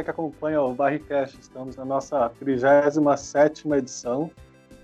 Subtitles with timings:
[0.00, 1.38] galera que acompanha o Barricast.
[1.40, 4.30] Estamos na nossa 37ª edição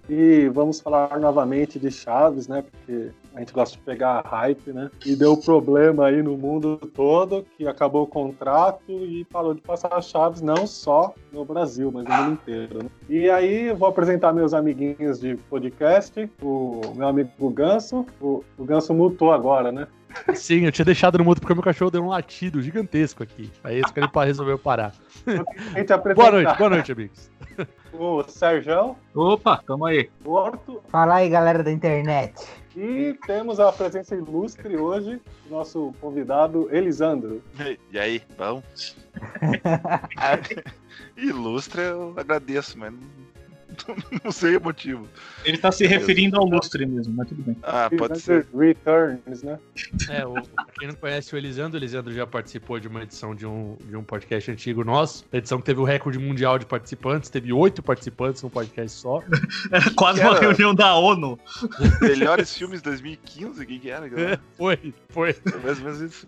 [0.08, 2.62] e vamos falar novamente de Chaves, né?
[2.62, 4.90] Porque a gente gosta de pegar hype, né?
[5.04, 10.00] E deu problema aí no mundo todo, que acabou o contrato e parou de passar
[10.00, 12.84] Chaves não só no Brasil, mas no mundo inteiro.
[12.84, 12.90] Né?
[13.08, 18.06] E aí vou apresentar meus amiguinhos de podcast, o meu amigo Ganso.
[18.20, 19.88] O, o Ganso mutou agora, né?
[20.34, 23.50] Sim, eu tinha deixado no mudo porque meu cachorro deu um latido gigantesco aqui.
[23.62, 24.92] Aí esse cara resolveu parar.
[26.14, 27.30] boa noite, boa noite, amigos.
[27.98, 28.94] O Sérgio.
[29.14, 30.10] Opa, tamo aí.
[30.22, 30.82] O Horto.
[30.88, 32.34] Fala aí, galera da internet.
[32.76, 37.42] E temos a presença ilustre hoje do nosso convidado Elisandro.
[37.90, 38.62] E aí, bom?
[41.16, 42.92] ilustre eu agradeço, mas
[44.24, 45.08] não sei o motivo.
[45.44, 47.56] Ele tá se referindo ao lustre mesmo, mas tudo bem.
[47.62, 48.46] Ah, pode ser.
[48.54, 49.58] Returns, né?
[50.10, 50.34] É, o,
[50.78, 53.96] quem não conhece o Elisandro, o Elisandro já participou de uma edição de um, de
[53.96, 55.24] um podcast antigo nosso.
[55.32, 59.22] A edição que teve o recorde mundial de participantes, teve oito participantes num podcast só.
[59.70, 61.38] Era quase uma reunião da ONU.
[62.00, 64.06] Melhores filmes 2015, o que, que era?
[64.06, 65.32] É, foi, foi.
[65.32, 66.26] Foi mais ou menos isso.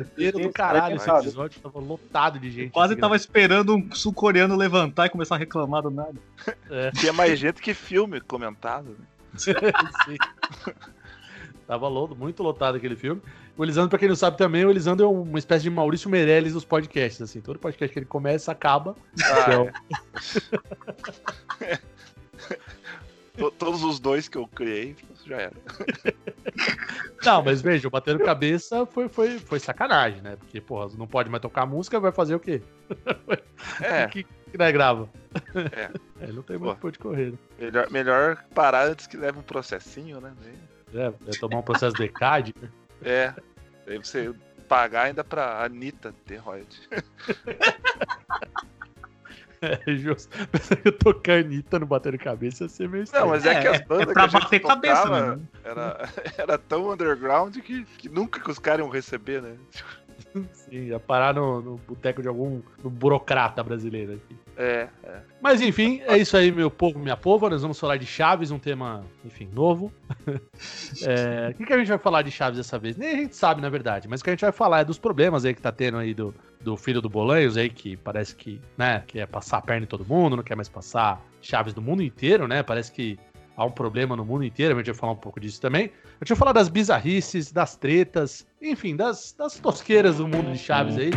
[0.00, 2.70] Inteiro do caralho, esse episódio tava lotado de gente.
[2.70, 6.14] Quase tava esperando um sul-coreano levantar e começar a reclamar do nada.
[6.70, 6.90] É.
[6.98, 8.90] Tinha mais gente que filme comentado.
[8.90, 9.06] Né?
[9.38, 10.16] Sim.
[11.66, 13.22] Tava muito lotado aquele filme.
[13.56, 16.54] O Elisandro, pra quem não sabe também, o Elisandro é uma espécie de Maurício Meirelles
[16.54, 17.40] dos podcasts, assim.
[17.40, 18.96] Todo podcast que ele começa, acaba.
[19.22, 19.68] Ah, então...
[21.60, 21.78] é.
[23.58, 24.94] Todos os dois que eu criei,
[25.24, 25.52] já era.
[27.24, 30.36] Não, mas veja, o Batendo Cabeça foi, foi, foi sacanagem, né?
[30.36, 32.62] Porque, porra, não pode mais tocar música, vai fazer o quê?
[33.80, 34.08] É.
[34.08, 35.08] que, que nós grava?
[35.54, 35.90] É.
[36.28, 36.32] é.
[36.32, 37.30] Não tem muito por de correr.
[37.30, 37.38] Né?
[37.58, 40.34] Melhor, melhor parar antes que leve um processinho, né?
[40.92, 42.52] É, é tomar um processo de ECAD.
[43.02, 43.32] É.
[43.86, 44.34] Aí você
[44.68, 46.88] pagar ainda pra Anitta ter royalties.
[49.86, 50.36] É justo.
[50.84, 53.80] Eu tocar Anitta no batendo cabeça ia ser meio Não, mas é, é que as
[53.82, 55.40] bandas é pra que a bater cabeça, né?
[55.64, 59.56] Era, era tão underground que, que nunca que os caras iam receber, né?
[60.52, 64.36] Sim, ia parar no, no boteco de algum no burocrata brasileiro aqui.
[64.56, 65.20] É, é.
[65.40, 67.48] Mas enfim, é isso aí, meu povo, minha pova.
[67.48, 69.92] Nós vamos falar de Chaves, um tema, enfim, novo.
[71.04, 72.96] É, o que, que a gente vai falar de Chaves dessa vez?
[72.96, 74.98] Nem a gente sabe, na verdade, mas o que a gente vai falar é dos
[74.98, 78.60] problemas aí que tá tendo aí do, do filho do Bolanhos aí, que parece que,
[78.76, 82.02] né, quer passar a perna em todo mundo, não quer mais passar Chaves do mundo
[82.02, 82.62] inteiro, né?
[82.62, 83.18] Parece que
[83.56, 85.90] há um problema no mundo inteiro, a gente vai falar um pouco disso também.
[86.20, 90.58] A gente vai falar das bizarrices, das tretas, enfim, das, das tosqueiras do mundo de
[90.58, 91.10] Chaves aí.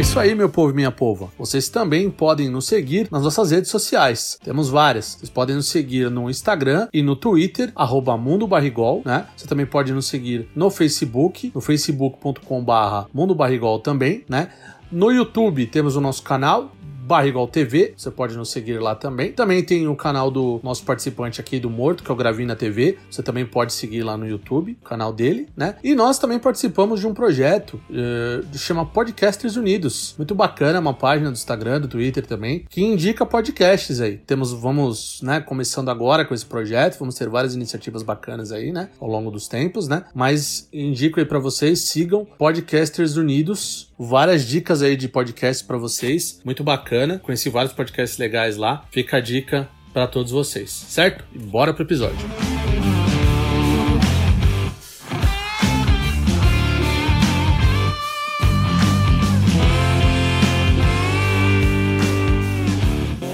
[0.00, 1.28] É isso aí, meu povo e minha pova.
[1.38, 4.38] Vocês também podem nos seguir nas nossas redes sociais.
[4.42, 5.14] Temos várias.
[5.14, 9.26] Vocês podem nos seguir no Instagram e no Twitter, arroba Mundo Barrigol, né?
[9.36, 14.48] Você também pode nos seguir no Facebook, no facebook.com barra Mundo Barrigol também, né?
[14.90, 16.72] No YouTube temos o nosso canal,
[17.10, 19.32] Barrigol TV, você pode nos seguir lá também.
[19.32, 22.98] Também tem o canal do nosso participante aqui do Morto, que é o Gravina TV.
[23.10, 25.74] Você também pode seguir lá no YouTube, o canal dele, né?
[25.82, 30.14] E nós também participamos de um projeto uh, que chama Podcasters Unidos.
[30.16, 34.16] Muito bacana, uma página do Instagram, do Twitter também, que indica podcasts aí.
[34.16, 38.88] Temos, vamos, né, começando agora com esse projeto, vamos ter várias iniciativas bacanas aí, né,
[39.00, 40.04] ao longo dos tempos, né?
[40.14, 46.40] Mas indico aí para vocês, sigam Podcasters Unidos, várias dicas aí de podcasts para vocês,
[46.42, 48.84] muito bacana bacana, conheci vários podcasts legais lá.
[48.90, 51.24] Fica a dica para todos vocês, certo?
[51.34, 52.18] E bora pro episódio.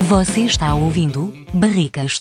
[0.09, 2.21] Você está ouvindo Barricas.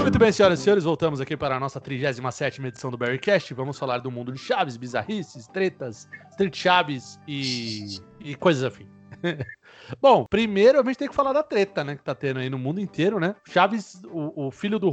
[0.00, 3.52] Muito bem, senhoras e senhores, voltamos aqui para a nossa 37 edição do Barrycast.
[3.52, 8.88] Vamos falar do mundo de Chaves, bizarrices, tretas, Street Chaves e, e coisas afim.
[10.00, 11.96] Bom, primeiro a gente tem que falar da treta, né?
[11.96, 13.34] Que tá tendo aí no mundo inteiro, né?
[13.48, 14.90] Chaves, o, o filho do,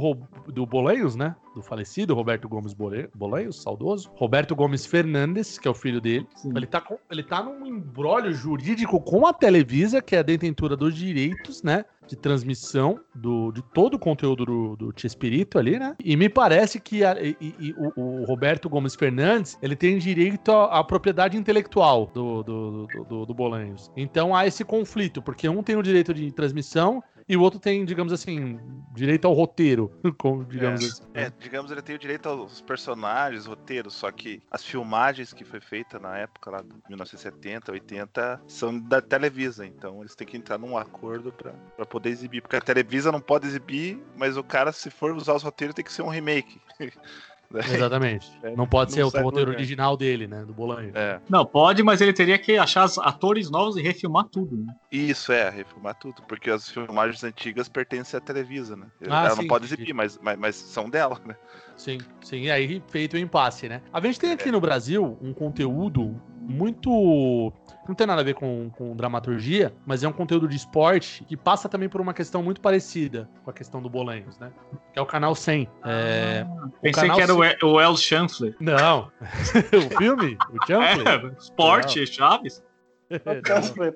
[0.48, 1.34] do Bolanhos, né?
[1.54, 2.74] Do falecido Roberto Gomes
[3.14, 4.10] Bolanhos, saudoso.
[4.16, 6.26] Roberto Gomes Fernandes, que é o filho dele.
[6.54, 10.76] Ele tá, com, ele tá num embrólio jurídico com a Televisa, que é a detentora
[10.76, 11.84] dos direitos, né?
[12.06, 15.96] De transmissão do, de todo o conteúdo do, do Chespirito ali, né?
[16.04, 20.50] E me parece que a- e- e o, o Roberto Gomes Fernandes ele tem direito
[20.52, 23.90] à, à propriedade intelectual do, do, do, do, do Bolanhos.
[23.96, 27.84] Então há esse conflito, porque um tem o direito de transmissão e o outro tem,
[27.84, 28.58] digamos assim,
[28.92, 30.86] direito ao roteiro, como, digamos É.
[30.86, 31.02] assim.
[31.14, 35.60] É, digamos, ele tem o direito aos personagens, roteiros, só que as filmagens que foi
[35.60, 40.58] feita na época lá de 1970, 80 são da Televisa, então eles têm que entrar
[40.58, 41.52] num acordo pra
[41.86, 45.42] poder exibir, porque a Televisa não pode exibir, mas o cara se for usar os
[45.42, 46.60] roteiros tem que ser um remake.
[47.60, 48.32] Exatamente.
[48.44, 50.44] É, Não pode não ser o roteiro original dele, né?
[50.44, 50.92] Do Bolanho.
[50.94, 54.74] É, Não, pode, mas ele teria que achar os atores novos e refilmar tudo, né?
[54.92, 58.86] isso é, refilmar tudo, porque as filmagens antigas pertencem à Televisa, né?
[59.08, 61.36] Ah, Ela sim, não pode exibir, mas, mas, mas são dela, né?
[61.76, 62.42] Sim, sim.
[62.42, 63.82] E aí feito o impasse, né?
[63.92, 67.52] A gente tem aqui no Brasil um conteúdo muito.
[67.88, 71.36] Não tem nada a ver com, com dramaturgia, mas é um conteúdo de esporte que
[71.36, 74.52] passa também por uma questão muito parecida com a questão do Bolanhos, né?
[74.92, 75.68] Que é o canal 100.
[75.84, 76.46] É...
[76.80, 78.54] Pensei canal que era o, se- El- o El Chancellor.
[78.60, 79.10] Não.
[79.72, 80.36] o filme?
[80.50, 81.04] O Champlin?
[81.08, 82.62] É, esporte, Chaves.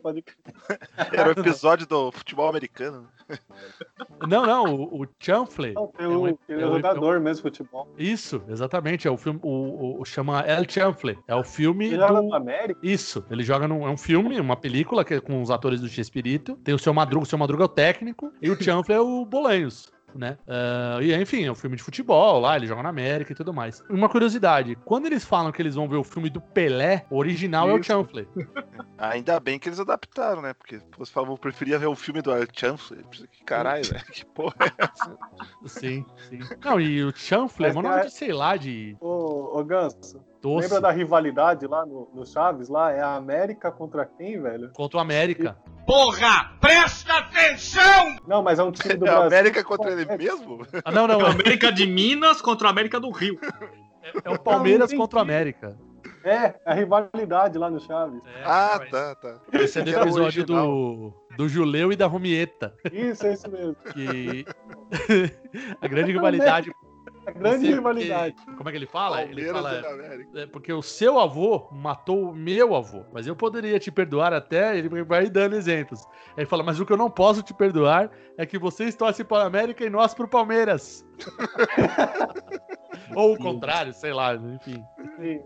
[0.02, 0.24] Pode
[1.12, 3.08] Era o episódio do futebol americano.
[4.28, 4.64] Não, não.
[4.74, 5.72] O, o Champlin.
[5.74, 7.88] Não, tem É um- ele é é um- jogador mesmo de futebol.
[7.98, 9.06] Isso, exatamente.
[9.08, 9.40] É o filme.
[9.42, 11.16] O, o- chama El Champlin.
[11.26, 11.86] É o filme.
[11.86, 12.80] Ele joga do- no América.
[12.82, 13.86] Isso, ele joga num.
[13.86, 16.56] É um filme, uma película que é com os atores do Chespirito.
[16.64, 19.24] Tem o seu Madruga, o seu Madruga é o técnico, e o Chanfle é o
[19.24, 19.92] Bolanhos.
[20.14, 20.38] Né?
[20.48, 23.52] Ah, e enfim, é um filme de futebol lá, ele joga na América e tudo
[23.52, 23.82] mais.
[23.90, 27.68] Uma curiosidade: quando eles falam que eles vão ver o filme do Pelé, o original
[27.68, 27.84] é o Isso.
[27.84, 28.26] Chanfle.
[28.98, 30.54] Ainda bem que eles adaptaram, né?
[30.54, 33.04] Porque você falou, eu preferia ver o filme do Chancellor.
[33.30, 34.04] Que caralho, velho.
[34.06, 35.18] Que porra é essa?
[35.66, 36.40] Sim, sim.
[36.64, 40.20] Não, e o Chanfle é tem nome a- de, sei lá, de Ô, ô Ganso,
[40.40, 42.68] doce lembra da rivalidade lá no, no Chaves?
[42.68, 44.70] Lá é a América contra quem, velho?
[44.72, 45.56] contra o América.
[48.26, 49.26] Não, mas é um time do É a Brasil.
[49.38, 50.66] América contra ele mesmo?
[50.84, 51.20] Ah, não, não.
[51.20, 53.38] É É, América de Minas contra a América do Rio.
[54.24, 55.32] é o Palmeiras contra o entendi.
[55.34, 55.76] América.
[56.24, 58.20] É, a rivalidade lá no Chaves.
[58.26, 59.40] É, Ah, mas tá, tá.
[59.52, 62.74] Esse é do o episódio do, do Juleu e da Romieta.
[62.92, 63.76] Isso, é isso mesmo.
[63.94, 64.44] que
[65.80, 66.70] a grande rivalidade.
[67.28, 68.34] A grande Você- rivalidade.
[68.36, 69.22] porque- como é que ele fala?
[69.22, 69.74] Ele Palmeiras fala.
[69.74, 70.40] e América.
[70.40, 74.78] é, porque o seu avô matou o meu avô, mas eu poderia te perdoar até.
[74.78, 76.06] Ele vai dando exemplos.
[76.28, 79.26] Aí ele fala: Mas o que eu não posso te perdoar é que vocês torcem
[79.26, 81.04] para a América e nós para o Palmeiras.
[83.14, 84.82] Ou o contrário, sei lá, enfim.
[85.20, 85.40] Sim.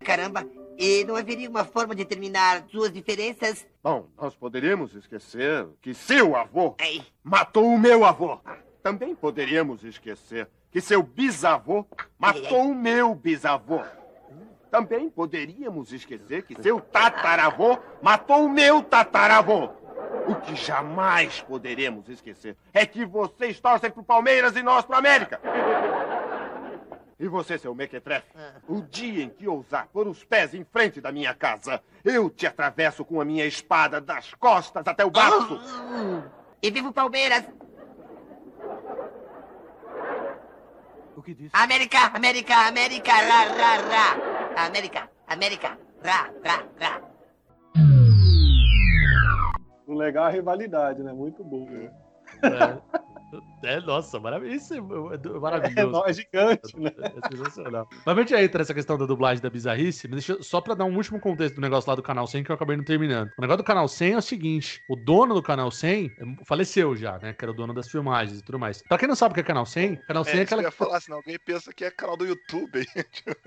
[0.00, 0.46] Caramba,
[0.78, 3.66] e não haveria uma forma de terminar suas diferenças?
[3.82, 8.40] Bom, nós poderíamos esquecer que seu avô Ai, matou o meu avô.
[8.82, 11.84] Também poderíamos esquecer que seu bisavô
[12.18, 13.80] matou o meu bisavô.
[14.70, 19.70] Também poderíamos esquecer que seu tataravô matou o meu tataravô.
[20.28, 25.40] O que jamais poderemos esquecer é que vocês torcem pro Palmeiras e nós pro América.
[27.18, 28.28] E você, seu mequetrefe,
[28.68, 32.46] o dia em que ousar pôr os pés em frente da minha casa, eu te
[32.46, 35.60] atravesso com a minha espada das costas até o baço.
[36.62, 37.44] e viva o Palmeiras!
[41.18, 41.50] O que disse?
[41.52, 44.66] América, América, América, ra, ra, ra!
[44.66, 47.02] América, América, ra, ra, ra!
[49.84, 51.12] O legal é a rivalidade, né?
[51.12, 51.66] Muito bom.
[52.40, 52.78] É,
[53.62, 54.56] é, nossa, maravilhoso.
[54.56, 54.80] Isso é é
[55.36, 55.90] É, maravilhoso.
[55.90, 56.90] nó- é gigante, né?
[56.98, 57.88] É sensacional.
[58.06, 60.74] Mas a gente entra nessa questão da dublagem da bizarrice, mas deixa, eu- só pra
[60.74, 63.30] dar um último contexto do negócio lá do Canal 100 que eu acabei não terminando.
[63.36, 66.96] O negócio do Canal 100 é o seguinte, o dono do Canal 100 é, faleceu
[66.96, 68.82] já, né, que era o dono das filmagens e tudo mais.
[68.82, 70.58] Pra quem não sabe o que é Canal 100, Canal 100 é, É, que eu
[70.58, 70.62] aquela...
[70.62, 72.78] ia falar, senão alguém pensa que é canal do YouTube.
[72.96, 73.04] hein?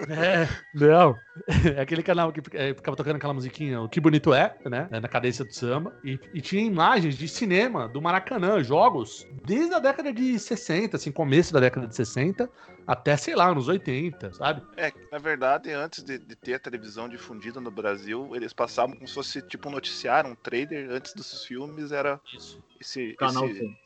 [0.09, 1.15] É, não.
[1.77, 5.07] É aquele canal que é, ficava tocando aquela musiquinha, o Que Bonito É, né, na
[5.07, 10.11] cadência do samba, e, e tinha imagens de cinema do Maracanã, jogos, desde a década
[10.13, 12.49] de 60, assim, começo da década de 60,
[12.85, 14.61] até, sei lá, nos 80, sabe?
[14.77, 19.07] É, na verdade, antes de, de ter a televisão difundida no Brasil, eles passavam como
[19.07, 20.89] se fosse tipo um noticiário, um trailer.
[20.91, 22.61] Antes dos filmes era Isso.
[22.79, 23.77] esse, Canal esse, 100.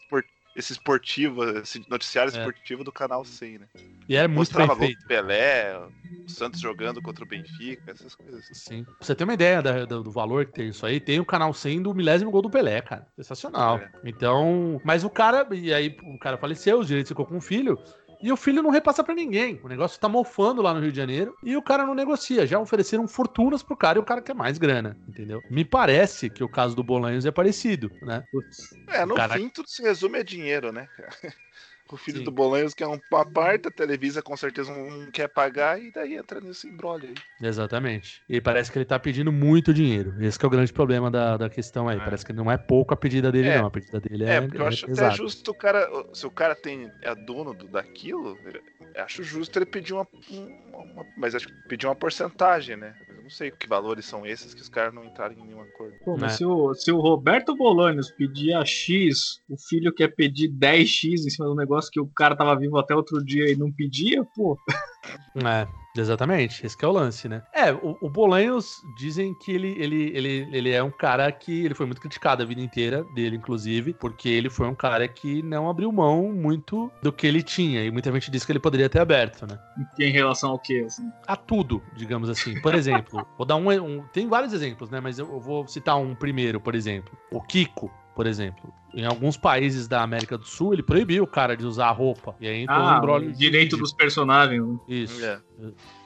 [0.55, 2.37] Esse esportivo, esse noticiário É.
[2.37, 3.67] esportivo do canal 100, né?
[4.07, 5.05] E era muito bem Mostrava gol feito.
[5.07, 8.47] Pelé, o Santos jogando contra o Benfica, essas coisas.
[8.53, 8.83] Sim.
[8.83, 11.25] Pra você ter uma ideia da- do, do valor que tem isso aí, tem o
[11.25, 13.07] canal 100 do milésimo gol do Pelé, cara.
[13.15, 13.77] Sensacional.
[13.79, 13.89] É.
[14.03, 17.77] Então, mas o cara, e aí o cara faleceu, os direitos ficou com o filho.
[18.21, 19.59] E o filho não repassa pra ninguém.
[19.63, 22.45] O negócio tá mofando lá no Rio de Janeiro e o cara não negocia.
[22.45, 25.41] Já ofereceram fortunas pro cara e o cara quer mais grana, entendeu?
[25.49, 28.23] Me parece que o caso do Bolanhos é parecido, né?
[28.31, 28.69] Putz.
[28.89, 29.39] É, no Caraca.
[29.39, 30.87] fim tudo se resume a dinheiro, né?
[30.95, 31.09] cara?
[31.91, 32.23] O filho Sim.
[32.23, 36.15] do Bolanhos quer um- uma parte, a Televisa com certeza não quer pagar, e daí
[36.15, 37.47] entra nesse embrolho aí.
[37.47, 38.23] Exatamente.
[38.27, 40.15] E parece que ele tá pedindo muito dinheiro.
[40.19, 41.97] Esse que é o grande problema da, da questão aí.
[41.97, 41.99] É.
[41.99, 43.59] Parece que não é pouco a pedida dele, É.
[43.59, 43.67] não.
[43.67, 45.87] A pedida dele é, É, porque eu acho até justo o cara.
[46.13, 48.35] Se o cara tem, é dono do, daquilo,
[48.95, 52.95] eu acho justo ele pedir uma, uma- uma- Mas acho que pedir uma porcentagem, né?
[53.25, 55.95] Não sei que valores são esses que os caras não entrarem em nenhum acordo.
[56.05, 56.37] Pô, mas Né?
[56.37, 61.47] se, o, se o Roberto Bolaños pedia X, o filho quer pedir 10X em cima
[61.47, 64.55] do negócio que o cara tava vivo até outro dia e não pedia, pô.
[65.35, 65.67] É,
[65.99, 66.65] exatamente.
[66.65, 67.43] Esse que é o lance, né?
[67.53, 71.73] É, o, o Bolanhos dizem que ele, ele, ele, ele é um cara que ele
[71.73, 75.69] foi muito criticado a vida inteira dele, inclusive, porque ele foi um cara que não
[75.69, 77.83] abriu mão muito do que ele tinha.
[77.83, 79.57] E muita gente disse que ele poderia ter aberto, né?
[79.99, 80.83] Em relação ao quê?
[80.85, 81.09] Assim?
[81.27, 82.59] a tudo, digamos assim.
[82.61, 84.99] Por exemplo, vou dar um, um- Tem vários exemplos, né?
[84.99, 87.17] Mas eu, eu vou citar um primeiro, por exemplo.
[87.31, 88.73] O Kiko, por exemplo.
[88.93, 92.33] Em alguns países da América do Sul, ele proibiu o cara de usar roupa.
[92.39, 94.63] E aí entrou um Ah, embrólio o direito dos personagens.
[94.65, 94.79] né?
[94.87, 95.39] Isso, É.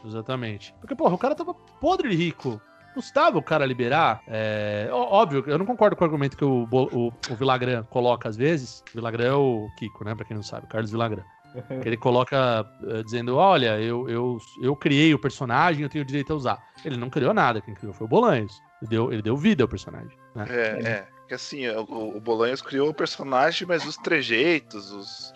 [0.04, 0.74] exatamente.
[0.80, 2.60] Porque, porra, o cara tava podre rico.
[2.94, 4.22] Custava o cara liberar.
[4.28, 8.36] É, óbvio, eu não concordo com o argumento que o, o, o Vilagran coloca às
[8.36, 8.84] vezes.
[8.92, 10.16] O Vilagran é o Kiko, né?
[10.16, 11.24] Pra quem não sabe, o Carlos Vilagran.
[11.82, 16.08] Que ele coloca eh, dizendo: Olha, eu, eu, eu criei o personagem, eu tenho o
[16.08, 16.60] direito a usar.
[16.86, 18.54] Ele não criou nada, quem criou foi o Bolanhos.
[18.82, 20.16] Ele deu, ele deu vida ao personagem.
[20.36, 20.46] Né?
[20.48, 21.08] É, é.
[21.30, 25.32] Que assim, o, o Bolanhos criou o personagem, mas os trejeitos, os,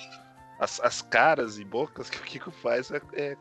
[0.60, 3.38] as, as caras e bocas que o Kiko faz é, é,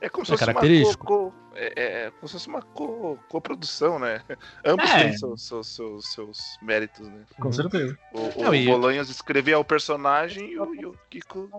[0.00, 2.62] é como se É fosse uma co, co- é, é- é como se fosse uma
[2.62, 4.22] co- coprodução, né?
[4.64, 4.98] Ambos É.
[5.02, 7.22] têm seus, seus, seus, seus méritos, né?
[7.38, 7.98] Com certeza.
[8.14, 11.50] O, o Não, e- Bolanhos escrevia o personagem e o, e o Kiko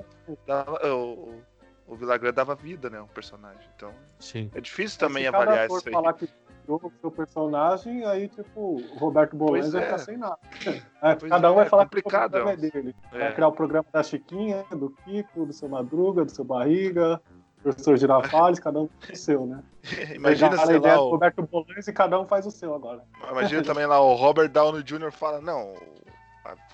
[0.48, 0.80] dava.
[0.92, 1.40] O,
[1.88, 3.00] o Villagrán dava vida, né?
[3.00, 3.68] ao personagem.
[3.76, 4.50] Então Sim.
[4.56, 5.92] é difícil também avaliar isso aí.
[5.92, 6.28] falar que
[6.68, 9.86] o seu personagem, aí, tipo, o Roberto Bolanhos Pois vai é.
[9.86, 10.38] ficar sem nada.
[11.02, 12.58] É, Pois cada um é, vai é falar complicado, que o programa é é.
[12.72, 12.96] dele.
[13.12, 13.20] É.
[13.20, 17.20] Vai criar o programa da Chiquinha, do Kiko, do seu Madruga, do seu Barriga,
[17.58, 19.64] do professor Girafales, cada um tem o seu, né?
[20.16, 23.04] Imagina, sei ideia lá, do o, Roberto Bolanhos e cada um faz o seu agora.
[23.32, 25.12] imagina também lá o Robert Downey Jr.
[25.12, 25.74] fala, não,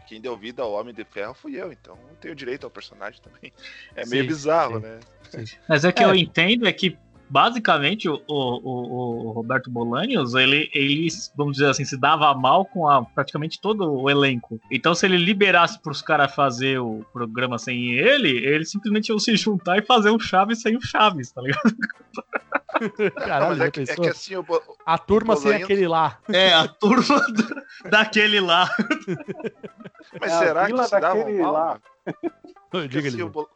[0.07, 3.21] quem deu vida ao Homem de Ferro fui eu, então eu tenho direito ao personagem
[3.21, 3.51] também.
[3.95, 4.87] É meio Sim, bizarro, sim.
[4.87, 4.99] né?
[5.67, 6.05] Mas é que É.
[6.05, 6.97] eu entendo é que
[7.29, 12.87] basicamente o, o, o- Roberto Bolaños, ele, ele, vamos dizer assim, se dava mal com
[12.89, 14.59] a, praticamente todo o elenco.
[14.71, 19.35] Então se ele liberasse pros caras fazer o programa sem ele, eles simplesmente iam se
[19.35, 21.61] juntar e fazer o Chaves sem o Chaves, tá ligado?
[21.65, 22.23] Não,
[23.11, 24.45] Caralho, mas já é que, é que assim, o,
[24.85, 26.19] A turma sem aquele lá.
[26.29, 28.69] É, a turma do- daquele lá.
[30.21, 31.53] mas É será que se davam daquele mal?
[31.53, 31.79] lá.
[32.87, 33.23] Diga assim, ele.
[33.23, 33.47] o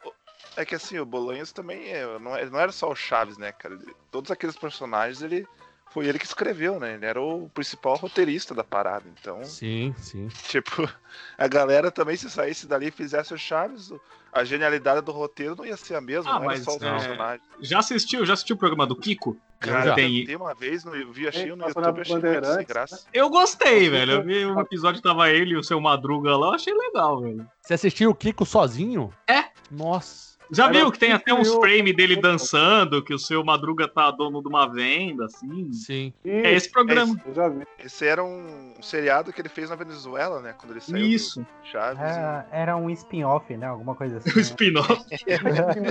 [0.58, 3.52] É que assim, o Bolanhos também é, não, é- não era só o Chaves, né,
[3.52, 3.76] cara?
[3.76, 5.48] Ele- Todos aqueles personagens, ele
[5.92, 6.94] foi ele que escreveu, né?
[6.96, 9.06] Ele era o principal roteirista da parada.
[9.20, 10.28] Então, Sim, sim.
[10.48, 10.88] tipo,
[11.38, 13.92] a galera também, se saísse dali e fizesse o Chaves,
[14.32, 16.82] a genialidade do roteiro não ia ser a mesma, Ah, não era mas, só os
[16.82, 17.42] é, personagens.
[17.62, 19.38] Já assistiu, já assistiu o programa do Kiko?
[19.60, 23.06] Cara, tem- tem uma vez, no, eu vi, achei no YouTube, achei muito sem graça.
[23.14, 24.14] Eu gostei, velho.
[24.14, 27.22] Eu vi um episódio que tava ele e o seu Madruga lá, eu achei legal,
[27.22, 27.48] velho.
[27.62, 29.14] Você assistiu o Kiko sozinho?
[29.28, 29.46] É.
[29.70, 30.31] Nossa.
[30.52, 33.44] Já Era viu o que tem até uns criou- frames dele dançando, que o seu
[33.44, 35.72] Madruga tá dono de uma venda, assim?
[35.72, 36.14] Sim.
[36.26, 37.16] É esse programa.
[37.26, 37.66] Eu já vi.
[37.80, 40.54] Esse era um, um seriado que ele fez na Venezuela, né?
[40.58, 41.40] Quando ele saiu Isso.
[41.40, 42.02] do Chaves.
[42.02, 43.66] Era, era um spin-off, né?
[43.68, 44.30] Alguma coisa assim.
[44.38, 44.90] O spin-off.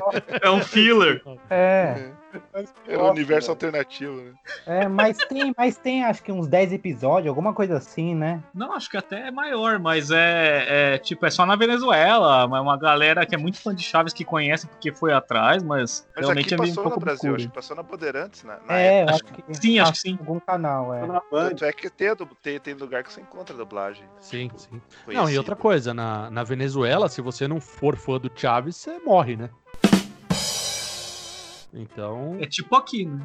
[0.00, 1.23] Nossa, É um filler.
[1.49, 2.11] É,
[2.87, 4.32] Era um universo alternativo, né?
[4.66, 8.42] é, mas tem, mas tem acho que uns 10 episódios, alguma coisa assim, né?
[8.54, 12.42] Não, acho que até é maior, mas é, é tipo, é só na Venezuela.
[12.42, 16.06] É uma galera que é muito fã de Chaves que conhece porque foi atrás, mas,
[16.14, 18.44] Mas realmente aqui é meio um passou no pouco Brasil, acho que passou na Bandeirantes,
[18.44, 18.58] né?
[18.66, 19.14] Na É, época.
[19.14, 19.54] acho que.
[19.54, 20.18] Sim, acho que passou sim.
[20.20, 21.06] Algum canal, é.
[21.06, 21.49] Band.
[21.50, 22.08] Tanto é que tem,
[22.42, 24.04] tem, tem lugar que você encontra a dublagem.
[24.20, 24.80] Sim, sim.
[25.08, 28.99] Não, e outra coisa, na, na Venezuela, se você não for fã do Chaves, você
[28.99, 29.50] morre, né?
[31.72, 32.36] Então.
[32.40, 33.20] É tipo aqui, né?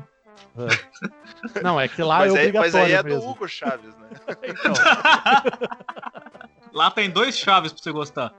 [1.63, 3.29] Não, é que lá mas, é aí, mas aí é do mesmo.
[3.31, 4.07] Hugo Chaves, né?
[4.43, 4.73] Então,
[6.73, 8.33] Lá tem dois Chaves pra você gostar.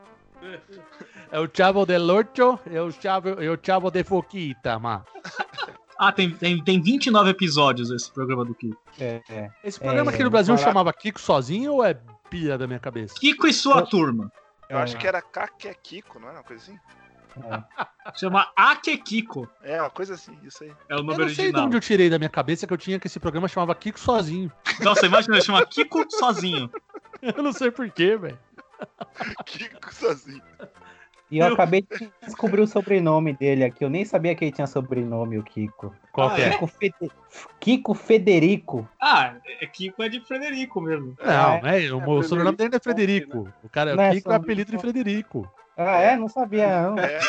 [1.32, 5.04] é o Chavo del Ocho e o Chavo, e o Chavo de Foquita, mano.
[5.98, 8.76] Ah, tem, tem, tem 29 episódios esse programa do Kiko.
[9.00, 9.50] É, é.
[9.64, 11.98] Esse programa É, aqui no Brasil falar- chamava Kiko sozinho ou é
[12.28, 13.14] pira da minha cabeça?
[13.18, 14.30] Kiko e sua turma.
[14.68, 16.78] Eu acho que era Kake Kiko, não é uma coisa assim?
[18.14, 19.49] Chama Ake Kiko.
[19.62, 20.73] É, uma coisa assim, isso aí.
[20.88, 22.78] É o Eu nome não sei de onde eu tirei da minha cabeça que eu
[22.78, 24.50] tinha que esse programa chamava Kiko sozinho.
[24.81, 26.71] Nossa, imagina, chama Kiko sozinho.
[27.23, 28.38] Eu não sei porquê, velho.
[29.45, 30.43] Kiko sozinho.
[31.28, 33.85] E eu acabei de descobrir o sobrenome dele aqui.
[33.85, 35.93] Eu nem sabia que ele tinha sobrenome, o Kiko.
[36.12, 36.50] Qual Ah, que é?
[36.50, 37.11] Kiko, Fede-
[37.59, 38.88] Kiko Federico.
[39.02, 41.16] Ah, é Kiko é de Frederico mesmo.
[41.21, 41.93] Não, É, né?
[41.93, 43.52] O, o sobrenome dele é Frederico.
[43.64, 45.50] O cara, Não é o Kiko é apelido de Frederico.
[45.76, 46.16] Ah, é?
[46.16, 46.83] Não sabia.
[46.83, 46.99] Não.
[46.99, 47.21] É,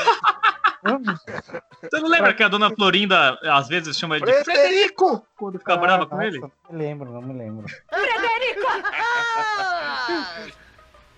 [1.82, 5.76] Você não lembra que a dona Florinda às vezes chama ele de Frederico quando fica
[5.76, 6.40] brava com Ah, nossa, ele?
[6.40, 7.66] Não me lembro, não me lembro.
[7.90, 8.68] Frederico!
[8.94, 10.46] Ah!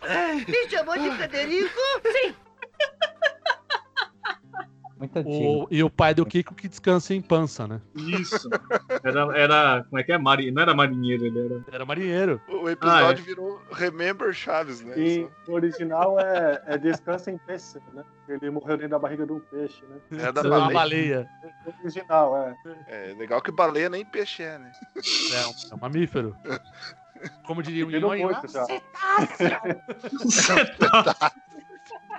[0.47, 1.79] Me chamou de Frederico?
[2.11, 2.33] Sim.
[4.99, 5.19] Muito.
[5.29, 7.79] O- e o pai do Kiko que descansa em pança, né?
[7.95, 8.49] Isso.
[9.01, 9.83] Era, era.
[9.85, 10.17] Como é que é?
[10.17, 11.63] Mari, não era marinheiro, ele era.
[11.71, 12.41] Era marinheiro.
[12.49, 14.93] o episódio Ah, virou Remember Chaves, né?
[14.99, 15.31] E Isso.
[15.47, 18.03] o original é, é Descansa em Peixe, né?
[18.27, 20.21] Ele morreu dentro da barriga de um peixe, né?
[20.27, 20.73] É da Uma baleia.
[20.73, 21.29] baleia.
[21.65, 22.55] O original, é.
[22.87, 24.71] É legal que baleia nem peixe é, né?
[25.33, 26.35] É um, é um mamífero.
[27.45, 28.65] Como diria o já.
[28.65, 29.61] Você tá.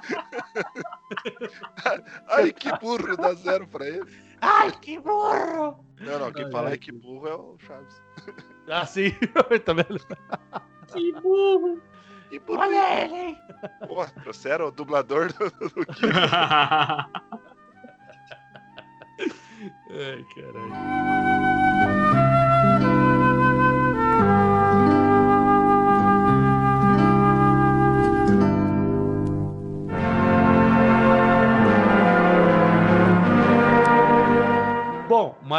[2.28, 4.04] Ai, que burro, dá zero pra ele.
[4.40, 5.84] Ai, que burro!
[6.00, 6.72] Não, não, quem Ai, fala ai.
[6.72, 8.02] ai, que burro é o Chaves.
[8.68, 9.10] Ah, sim.
[9.64, 9.98] tá vendo?
[10.92, 11.80] Que burro.
[12.30, 12.60] E burro.
[12.60, 13.36] Olha ele!
[13.86, 16.06] Pô, trouxeram o dublador do, do Kiko.
[19.90, 21.49] Ai, caralho.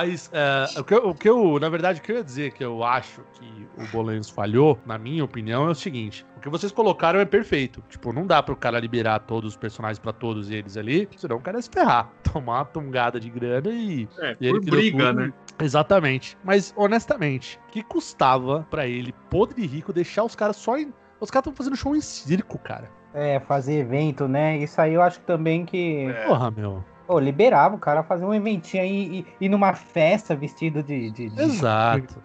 [0.01, 2.51] Mas é, o, que eu, o que eu, na verdade, o que eu ia dizer
[2.53, 6.49] que eu acho que o Bolanhos falhou, na minha opinião, é o seguinte: o que
[6.49, 7.83] vocês colocaram é perfeito.
[7.89, 11.41] Tipo, não dá pro cara liberar todos os personagens pra todos eles ali, senão o
[11.41, 12.09] cara ia se ferrar.
[12.33, 15.19] Tomar uma tungada de grana e É, e ele por briga, tudo.
[15.21, 15.33] né?
[15.59, 16.37] Exatamente.
[16.43, 20.91] Mas, honestamente, que custava pra ele, podre rico, deixar os caras só em.
[21.19, 22.89] Os caras estão fazendo show em circo, cara.
[23.13, 24.57] É, fazer evento, né?
[24.57, 26.05] Isso aí eu acho também que.
[26.07, 26.25] É.
[26.25, 26.83] Porra, meu.
[27.11, 31.11] Pô, liberava o cara fazer um eventinho aí e ir numa festa vestido de.
[31.11, 32.23] de, de- Exato.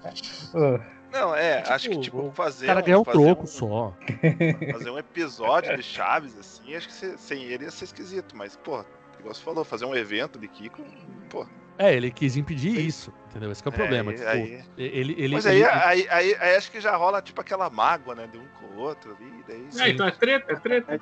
[1.12, 2.66] Não, é, Tipo, acho que tipo, fazer.
[2.66, 3.96] O cara ganhar um fazer troco um- só.
[4.72, 8.54] Fazer um episódio de Chaves, assim, acho que se- sem ele ia ser esquisito, mas,
[8.54, 8.84] pô,
[9.18, 10.84] igual você falou, fazer um evento de Kiko,
[11.28, 11.44] pô.
[11.78, 13.50] É, ele quis impedir isso, entendeu?
[13.50, 14.12] Esse que é o É, problema.
[14.12, 17.20] aí- tipo, aí- ele, ele, Mas ele- aí, aí, aí, aí acho que já rola
[17.20, 19.68] tipo aquela mágoa, né, de um com o outro ali, daí.
[19.84, 21.00] É, então é treta, é treta.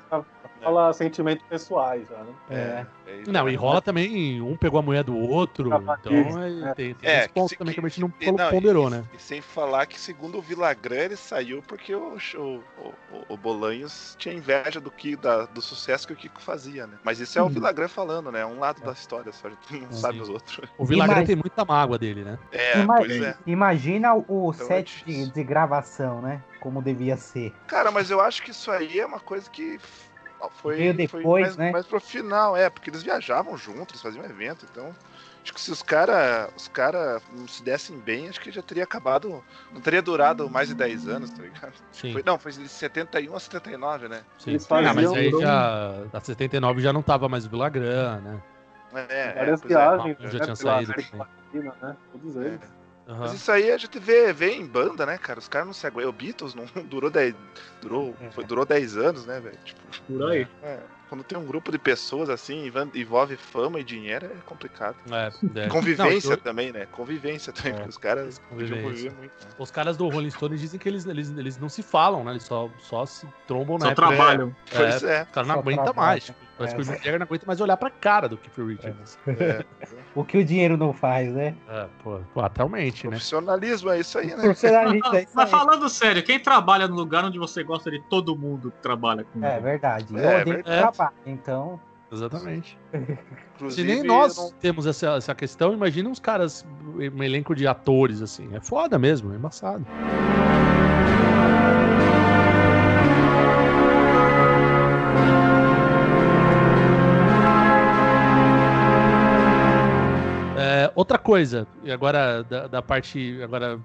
[0.65, 2.33] A gente tá- fala sentimentos pessoais já, né?
[2.49, 2.85] é.
[3.07, 7.09] aí Não, e rola também, um pegou a mulher do outro, então é, tem, tem
[7.09, 9.05] É, esse ponto que- também que a gente não E, não, ponderou, e- né?
[9.13, 14.15] E sem falar que, segundo o Villagrán, ele saiu porque o, o, o, o Bolanhos
[14.17, 16.97] tinha inveja do, que, da- do sucesso que o Kiko fazia, né?
[17.03, 17.51] Mas isso é o Uhum.
[17.51, 18.41] Villagrán falando, né?
[18.41, 20.23] É um lado da história, só a gente não sabe Sim.
[20.23, 20.59] os outros.
[20.77, 22.39] O Imagina- tem muita mágoa dele, né?
[22.51, 23.35] É, Ima- pois é.
[23.45, 26.41] Imagina o Então é set de, de gravação, né?
[26.59, 27.53] Como devia ser.
[27.67, 29.79] Cara, mas eu acho que isso aí é uma coisa que
[30.61, 31.71] foi, Veio foi depois, mais, né?
[31.71, 34.95] mais pro final, é, porque eles viajavam juntos, eles faziam evento, então.
[35.43, 38.83] Acho que se os caras os cara não se dessem bem, acho que já teria
[38.83, 39.43] acabado.
[39.71, 41.73] Não teria durado mais de 10 anos, tá ligado?
[41.91, 42.13] Sim.
[42.13, 44.23] Foi, não, foi de 71 a 79, né?
[44.39, 44.49] sim.
[44.51, 45.93] Eles Ah, mas faziam aí um- já.
[46.11, 48.41] A 79 já não tava mais o Villagrán, né?
[49.09, 49.77] É, Várias pois é.
[49.77, 50.39] viagens, já né?
[50.45, 50.93] tinha saído
[51.53, 51.95] né?
[52.11, 52.59] Todos eles.
[53.07, 53.19] Aham.
[53.19, 55.37] Mas isso aí a gente vê, vê em banda, né, cara?
[55.39, 56.09] Os caras não se aguentam.
[56.09, 57.35] O Beatles não durou 10,
[57.81, 58.31] durou, É.
[58.31, 59.57] foi, durou 10 anos, né, velho?
[59.63, 60.47] Tipo, Por aí.
[60.63, 64.95] é, quando tem um grupo de pessoas assim, envolve fama e dinheiro, é complicado.
[65.11, 65.67] É, é.
[65.67, 66.87] Convivência Não, também, né?
[66.87, 69.03] Convivência também, É, porque os caras conviver muito.
[69.11, 69.29] né?
[69.59, 72.31] Os caras do Rolling Stones dizem que eles, eles, eles não se falam, né?
[72.31, 74.07] Eles só, só se trombam na Só época.
[74.07, 74.55] trabalham.
[74.71, 75.21] Pois é.
[75.21, 76.07] O cara não Só aguenta trabalha.
[76.07, 76.23] mais.
[76.25, 76.77] Tipo, parece É.
[76.77, 79.19] que o Mick Jagger não aguenta mais olhar pra cara do Keith Richards.
[79.27, 79.65] é.
[80.15, 81.53] O que o dinheiro não faz, né?
[81.67, 83.11] É, pô, pô, atualmente, né?
[83.11, 84.43] Profissionalismo é isso aí, né?
[84.43, 85.51] Profissionalista, é isso Mas aí.
[85.59, 89.43] falando sério, quem trabalha no lugar onde você gosta de todo mundo que trabalha com
[89.45, 90.05] É verdade.
[90.13, 90.77] Eu É, odeio verdade.
[90.95, 91.79] trabalho, então.
[92.11, 92.77] Exatamente.
[92.93, 93.17] Se
[93.55, 96.65] Inclusive, nem nós eu não- temos essa, essa questão, imagina uns caras,
[96.95, 98.47] um elenco de atores, assim.
[98.55, 99.85] É foda mesmo, é embaçado.
[110.95, 113.39] Outra coisa, e agora da, da parte.
[113.43, 113.79] Agora,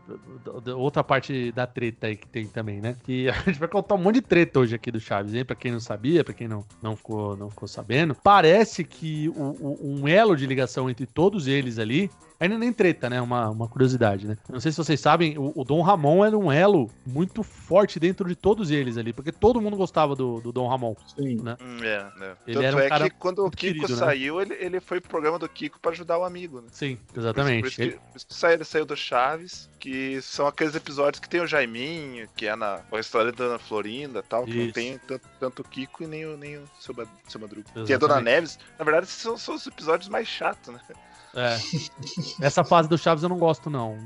[0.64, 2.96] da- outra parte da treta aí que tem também, né?
[3.02, 5.44] Que a gente vai contar um monte de treta hoje aqui do Chaves, hein?
[5.44, 8.14] Pra quem não sabia, pra quem não, não, ficou, não ficou sabendo.
[8.14, 12.10] Parece que o- o- um elo de ligação entre todos eles ali.
[12.40, 13.20] Ainda nem treta, né?
[13.20, 14.36] Uma, uma curiosidade, né?
[14.48, 18.00] Eu Não sei se vocês sabem, o, o Dom Ramon era um elo muito forte
[18.00, 20.94] dentro de todos eles ali, porque todo mundo gostava do, do Dom Ramon.
[21.14, 21.36] Sim.
[21.42, 21.56] Né?
[21.60, 22.36] Hum, É, né?
[22.46, 23.96] Ele Tanto era um é cara que quando o Kiko querido, né?
[23.98, 26.68] saiu, ele, ele foi pro programa do Kiko pra ajudar o amigo, né?
[26.72, 27.60] Sim, Por isso- exatamente.
[27.60, 30.74] Por isso, Ele- que, por isso que saiu, ele saiu do Chaves, que são aqueles
[30.74, 34.44] episódios que tem o Jaiminho, que é na o restaurante da Dona Florinda e tal,
[34.46, 34.72] que não Isso.
[34.74, 36.94] tem tanto, tanto o Kiko e nem o, nem o seu,
[37.28, 37.64] seu Madruga.
[37.64, 38.08] Que é a Exatamente.
[38.08, 38.58] Dona Neves.
[38.78, 40.80] Na verdade, esses são, são os episódios mais chatos, né?
[41.34, 41.58] É.
[42.44, 43.96] Essa fase do Chaves eu não gosto, não.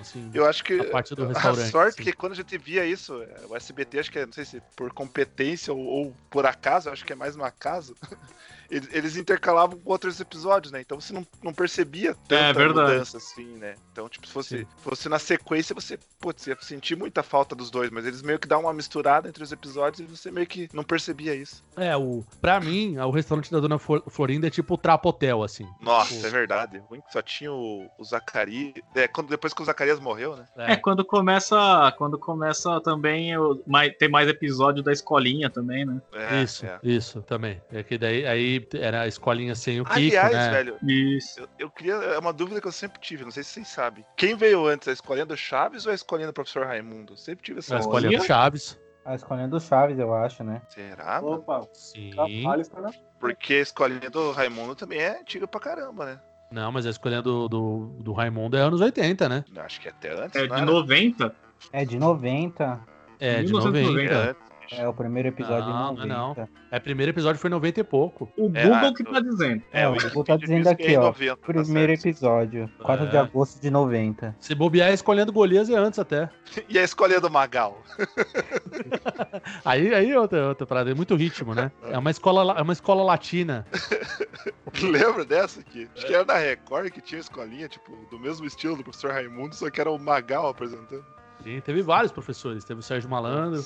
[0.00, 1.70] Assim, Eu acho que a parte do a restaurante.
[1.70, 2.10] sorte assim.
[2.10, 4.62] que quando a gente via isso, é, o SBT, acho que é, não sei se
[4.76, 7.94] por competência ou, ou por acaso, eu acho que é mais um acaso,
[8.72, 10.80] eles, intercalavam com outros episódios, né?
[10.80, 12.90] Então você não, não percebia tanta verdade.
[12.92, 13.74] mudança assim, né?
[13.92, 17.90] Então, tipo, se fosse, fosse na sequência, você, putz, ia sentir muita falta dos dois,
[17.90, 20.82] mas eles meio que dão uma misturada entre os episódios e você meio que não
[20.82, 21.62] percebia isso.
[21.76, 25.68] É, o, pra mim, o restaurante da Dona Flor- Florinda é tipo o Trapotel, assim.
[25.80, 26.26] Nossa, Pô.
[26.26, 26.82] é verdade.
[27.10, 28.74] Só tinha o, o Zacarias.
[28.94, 30.46] É, quando, depois que o Zacarias morreu, né?
[30.56, 36.00] É, quando começa, quando começa também o, mais, tem mais episódio da escolinha também, né?
[36.14, 36.78] É, isso, é.
[36.82, 37.60] isso também.
[37.70, 40.50] É que daí aí era a escolinha sem o Kiko, Aliás, né?
[40.50, 41.40] velho, Isso.
[41.40, 41.94] eu, eu queria.
[41.94, 44.04] É uma dúvida que eu sempre tive, não sei se vocês sabem.
[44.16, 47.16] Quem veio antes, a escolinha do Chaves ou a escolinha do professor Raimundo?
[47.16, 48.78] Sempre tive essa A escolinha do Chaves.
[49.04, 50.62] A escolinha do Chaves, eu acho, né?
[50.68, 51.20] Será?
[51.20, 51.36] mano?
[51.36, 52.12] Opa, Sim.
[52.14, 56.20] Na Porque a escolinha do Raimundo também é antiga pra caramba, né?
[56.52, 59.44] Não, mas a escolinha do, do, do Raimundo é anos 80, né?
[59.56, 60.36] Acho que até antes.
[60.36, 60.64] É de era?
[60.64, 61.34] 90?
[61.72, 62.80] É de 90.
[63.18, 64.14] É, de 1990.
[64.14, 64.51] 90.
[64.70, 66.48] É o primeiro episódio Não, de não é 90.
[66.70, 68.32] É, primeiro episódio foi 90 e pouco.
[68.38, 69.62] O É, Google ah, que tá dizendo.
[69.72, 71.02] É, o Google tá diz dizendo é aqui, em ó.
[71.02, 72.06] 90, tá Primeiro certo.
[72.06, 73.20] episódio, 4 de É.
[73.20, 74.34] agosto de 90.
[74.40, 76.30] Se bobear, a escolinha do Golias é antes até.
[76.68, 77.82] E a escolinha do Magal?
[79.64, 81.70] Aí, aí é outra, outra parada, é muito ritmo, né?
[81.84, 83.66] É uma escola, la- é uma escola latina.
[84.82, 85.88] Lembra dessa aqui?
[85.96, 89.54] Acho que era da Record que tinha escolinha, tipo, do mesmo estilo do professor Raimundo,
[89.54, 91.04] só que era o Magal apresentando.
[91.42, 92.64] Sim, teve vários professores.
[92.64, 93.62] Teve o Sérgio Malandro,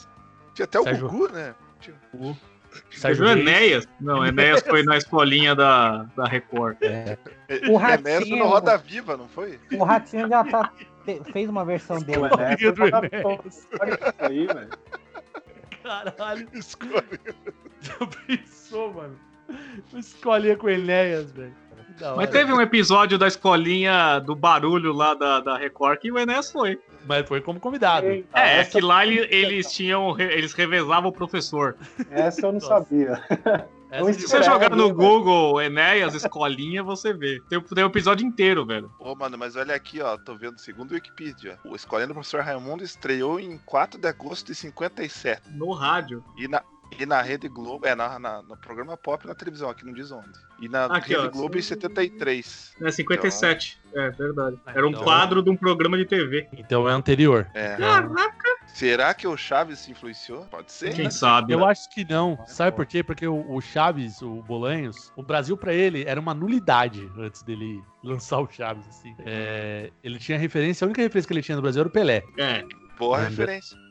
[0.57, 1.55] Tinha até o Sérgio- Gugu, né?
[1.81, 2.35] Tinha- o
[2.90, 3.38] Você Sérgio viu.
[3.38, 3.87] Enéas?
[4.01, 6.77] Não, Enéas foi na escolinha da, da Record.
[6.83, 7.16] É.
[7.49, 9.61] É, O Enéas foi Ratinho- no Roda Viva, não foi?
[9.73, 10.73] O Ratinho já tá,
[11.33, 12.23] fez uma versão dele.
[12.23, 12.29] Né?
[12.57, 13.69] do é Enéas.
[13.81, 14.71] Olha isso aí, velho.
[15.83, 17.05] Caralho, Escolinha.
[17.81, 17.95] já
[18.27, 19.16] pensou, mano?
[19.92, 21.55] Uma escolinha com Enéas, velho.
[22.17, 26.51] Mas teve um episódio da escolinha do barulho lá da, da Record que o Enéas
[26.51, 26.79] foi.
[27.09, 28.07] Mas foi como convidado.
[28.07, 30.19] É, é essa, que lá ele- eles tinham.
[30.19, 31.77] Eles revezavam o professor.
[32.11, 32.67] essa eu não Nossa.
[32.67, 33.23] sabia.
[33.99, 34.95] Não de- Se você É, jogar no velho.
[34.95, 37.41] Google Enéas Escolinha, você vê.
[37.49, 38.91] Tem, tem o episódio inteiro, velho.
[38.99, 41.57] Ô, mano, mas olha aqui, ó, tô vendo segundo o Wikipedia.
[41.65, 45.41] O Escolinha do Professor Raimundo estreou em 4 de agosto de 57.
[45.53, 46.23] No rádio.
[46.37, 46.63] E na,
[46.99, 50.11] e na Rede Globo, é, na, na- no programa pop na televisão, aqui não diz
[50.11, 50.29] onde.
[50.61, 51.31] E na Aqui, Rede ó.
[51.31, 52.75] Globo em 73.
[52.81, 53.79] É 57.
[53.94, 54.59] É verdade.
[54.66, 56.49] Era um então- quadro de um programa de TV.
[56.53, 57.46] Então é anterior.
[57.55, 57.77] É.
[57.77, 58.57] Caraca!
[58.66, 60.44] Será que o Chaves se influenciou?
[60.46, 60.92] Pode ser.
[60.94, 61.11] Quem né?
[61.11, 61.53] sabe?
[61.53, 61.66] Eu né?
[61.66, 62.38] acho que não.
[62.46, 63.03] Sabe por quê?
[63.03, 67.83] Porque o, o Chaves, o Bolanhos, o Brasil pra ele era uma nulidade antes dele
[68.05, 69.14] lançar o Chaves, assim.
[69.25, 72.22] É, ele tinha referência, a única referência que ele tinha no Brasil era o Pelé.
[72.37, 72.64] É.
[72.99, 73.31] Boa Lembra?
[73.31, 73.86] referência.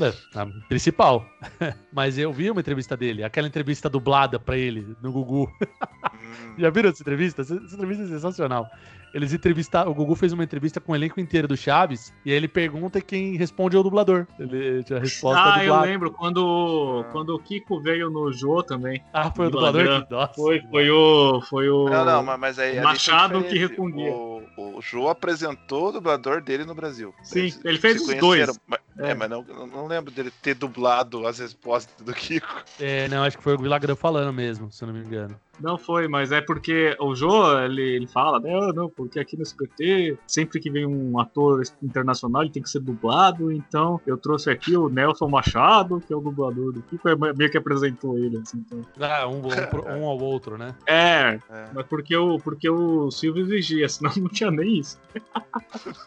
[0.00, 1.24] É, a principal.
[1.92, 5.50] Mas eu vi uma entrevista dele, aquela entrevista dublada pra ele no Gugu.
[5.62, 7.42] Hum, Já viram essa entrevista?
[7.42, 8.68] Essa, entrevista é sensacional.
[9.14, 12.36] Eles entrevistaram, o Gugu fez uma entrevista com o elenco inteiro do Chaves e aí
[12.36, 14.26] ele pergunta e quem responde é o dublador.
[14.38, 19.02] Ele tinha a resposta Ah, eu lembro quando, quando o Kiko veio no Jô também.
[19.14, 19.82] Ah, foi o Dublador.
[19.84, 20.06] dublador?
[20.06, 20.34] que- Nossa.
[20.34, 21.40] Foi, foi o.
[21.48, 21.88] Foi o.
[21.88, 22.78] Não, não, mas- aí.
[22.80, 24.10] Machado que respondia.
[24.12, 27.14] O, o Jô apresentou o dublador dele no Brasil.
[27.22, 28.58] Sim, Eles ele fez os dois.
[28.66, 29.14] mas- É, É.
[29.14, 32.46] mas não, eu não lembro dele ter dublado as respostas do Kiko.
[32.80, 35.38] É, não, acho que foi o Vilagrã falando mesmo, se eu não me engano.
[35.58, 39.42] Não foi, mas é porque o Jô, ele, ele fala, não, não, porque aqui no
[39.42, 44.50] SBT, sempre que vem um ator internacional, ele tem que ser dublado, então eu trouxe
[44.50, 48.36] aqui o Nelson Machado, que é o dublador do Kiko, é meio que apresentou ele,
[48.36, 48.82] assim, então.
[49.00, 50.74] Ah, um, um, pro- um ao outro, né?
[50.86, 51.68] É, É.
[51.72, 54.98] mas porque o, porque o Silvio exigia, senão não tinha nem isso.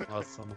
[0.09, 0.55] Nossa, mano.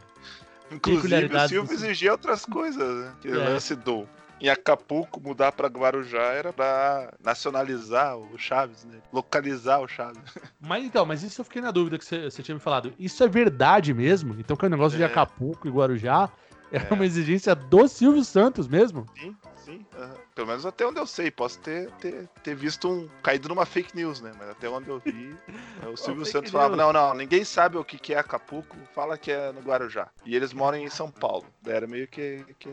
[0.73, 3.13] Inclusive, o Silvio exigia outras coisas, né?
[3.21, 3.33] Que É.
[3.37, 4.07] lance do.
[4.41, 8.99] Em Acapulco, mudar pra Guarujá era pra nacionalizar o Chaves, né?
[9.13, 10.19] Localizar o Chaves.
[10.61, 12.93] Mas então, mas isso eu fiquei na dúvida que você tinha me falado.
[12.99, 14.35] Isso é verdade mesmo?
[14.41, 15.07] Então que o negócio de É.
[15.07, 16.29] Acapulco e Guarujá
[16.73, 16.93] era É.
[16.95, 19.07] uma exigência do Silvio Santos mesmo?
[19.17, 19.87] Sim, sim.
[19.97, 20.15] aham.
[20.35, 21.31] Pelo menos até onde eu sei.
[21.31, 23.09] Posso ter, ter, ter visto um.
[23.23, 24.33] caído numa fake news, né?
[24.39, 25.37] Mas até onde eu vi,
[25.83, 29.19] é, o Silvio Santos falava: não, não, ninguém sabe o que que é Acapulco, fala
[29.19, 30.09] que é no Guarujá.
[30.25, 31.45] E eles moram em São Paulo.
[31.61, 32.45] Daí Era meio que.
[32.59, 32.69] que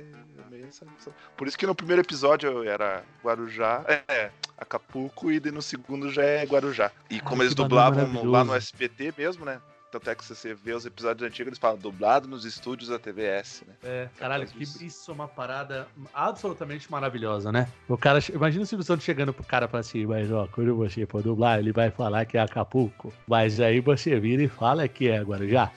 [0.49, 3.83] meio essa- essa- Por isso que no primeiro episódio era Guarujá.
[3.87, 6.91] É, é, Acapulco, e no segundo já é Guarujá.
[7.09, 8.55] E como Ai, eles dublavam lá no.
[8.55, 9.61] SBT mesmo, né?
[9.91, 12.99] Tanto é que se você vê os episódios antigos, eles falam dublado nos estúdios da
[12.99, 13.73] TVS, né?
[13.83, 17.67] É, caralho, que isso é uma parada absolutamente maravilhosa, né?
[17.87, 20.75] O cara, imagina o Silvio Santos chegando pro cara e falar assim, mas ó, quando
[20.75, 24.87] você for dublar, ele vai falar que é Acapulco, mas aí você vira e fala
[24.87, 25.71] que é Guarujá.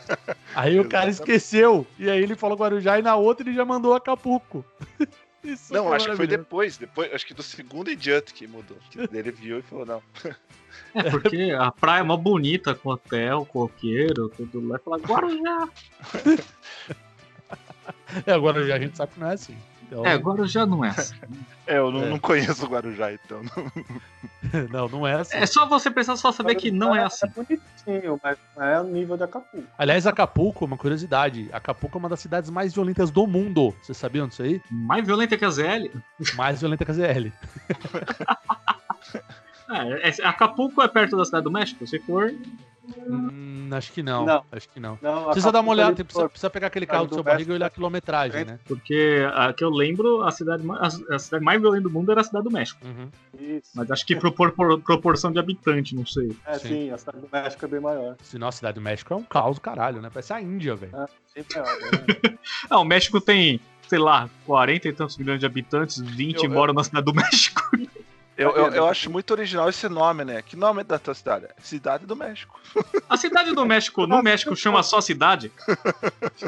[0.54, 3.94] aí o cara esqueceu, e aí ele falou Guarujá e na outra ele já mandou
[3.94, 4.64] Acapulco.
[5.48, 8.76] Isso Não, acho que foi depois, depois, acho que do segundo diante que mudou.
[8.90, 10.02] Que ele viu e falou, não.
[10.94, 14.78] É porque a praia é mó bonita, com hotel, coqueiro, tudo lá.
[14.78, 15.68] Fala, Guarujá.
[18.26, 19.56] É, agora já a gente sabe que não é assim.
[19.90, 21.14] Então, É, Guarujá não é assim.
[21.66, 22.08] É, eu não, É.
[22.10, 23.40] não conheço o Guarujá, então.
[23.42, 23.72] não-
[24.70, 25.36] não, não é assim.
[25.36, 27.26] É só você pensar, só saber que não é assim.
[27.26, 29.66] É bonitinho, mas não é o nível de Acapulco.
[29.78, 31.48] Aliás, Acapulco, uma curiosidade.
[31.52, 33.74] Acapulco é uma das cidades mais violentas do mundo.
[33.82, 34.60] Vocês sabiam disso aí?
[34.70, 35.90] Mais violenta que a ZL.
[36.36, 37.32] Mais violenta que a ZL.
[39.70, 42.32] É, é- Acapulco é perto da cidade do México, se for.
[42.96, 44.24] Hum, acho que não.
[44.24, 44.44] Não.
[44.50, 44.98] Acho que não.
[45.02, 47.52] Não, Precisa dar uma olhada, tem- precisa, precisa pegar aquele carro do do seu barriga
[47.52, 48.58] e olhar a quilometragem, né?
[48.66, 52.20] Porque a que eu lembro, a cidade, a, a cidade mais violenta do mundo era
[52.20, 52.80] a cidade do México.
[52.86, 53.08] Uhum.
[53.38, 53.70] Isso.
[53.74, 56.34] Mas acho que propor, por proporção de habitante, não sei.
[56.46, 56.68] É, Sim.
[56.68, 56.90] sim.
[56.90, 58.16] a cidade do México é bem maior.
[58.22, 60.10] Se nossa, a cidade do México é um caos caralho, né?
[60.12, 60.92] Parece a Índia, velho.
[60.96, 62.38] É, bem maior né?
[62.70, 66.72] Ah, o México tem, sei lá, 40 e tantos milhões de habitantes, 20 Eu- moram
[66.72, 67.60] na cidade do México.
[68.38, 70.40] Eu, eu, eu acho muito original esse nome, né?
[70.42, 71.48] Que nome é da tua cidade?
[71.60, 72.60] Cidade do México.
[73.08, 75.50] A cidade do México, no México, chama só cidade.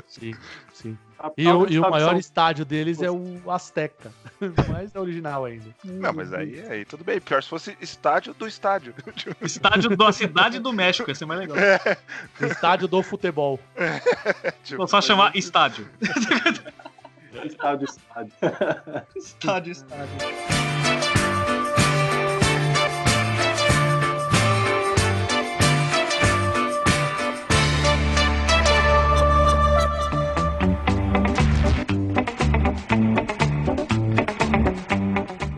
[0.06, 0.32] Sim,
[0.72, 0.96] sim.
[1.18, 4.12] A E o, e o maior estádio deles é o Azteca.
[4.70, 5.74] Mas é original ainda.
[5.84, 7.20] Não, mas aí, aí tudo bem.
[7.20, 8.94] Pior se fosse estádio do estádio.
[9.42, 11.56] Estádio da cidade do México, ia ser mais legal.
[12.40, 13.58] Estádio do futebol.
[14.64, 15.88] Tipo, Vou só chamar estádio.
[17.44, 18.32] Estádio, estádio.
[19.16, 20.69] Estádio, estádio.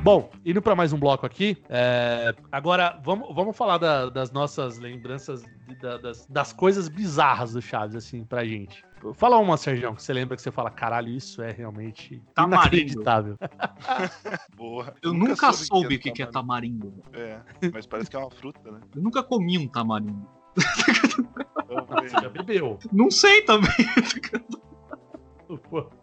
[0.02, 1.56] Bom, indo pra mais um bloco aqui.
[1.68, 7.52] é, Agora, vamos, vamos falar da- das nossas lembranças de- da- das, das coisas bizarras
[7.52, 8.84] do Chaves, assim, pra gente.
[9.14, 12.76] Fala uma, Sérgio, que você lembra que você fala, caralho, isso é realmente Tamarindo.
[12.76, 13.38] inacreditável.
[14.56, 14.92] Boa.
[15.02, 16.92] Eu nunca, soube soube o que, que é tamarindo.
[17.12, 17.40] É,
[17.72, 18.80] mas parece que é uma fruta, né?
[18.94, 20.26] Eu nunca comi um tamarindo.
[20.56, 22.78] Você já bebeu.
[22.92, 23.70] Não sei também.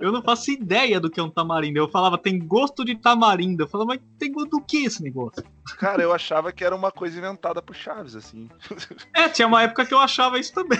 [0.00, 1.78] Eu não faço ideia do que é um tamarindo.
[1.78, 3.62] Eu falava, tem gosto de tamarindo.
[3.62, 5.44] Eu falava, mas tem gosto do que esse negócio?
[5.78, 8.48] Cara, eu achava que era uma coisa inventada por Chaves, assim.
[9.14, 10.78] É, tinha uma época que eu achava isso também.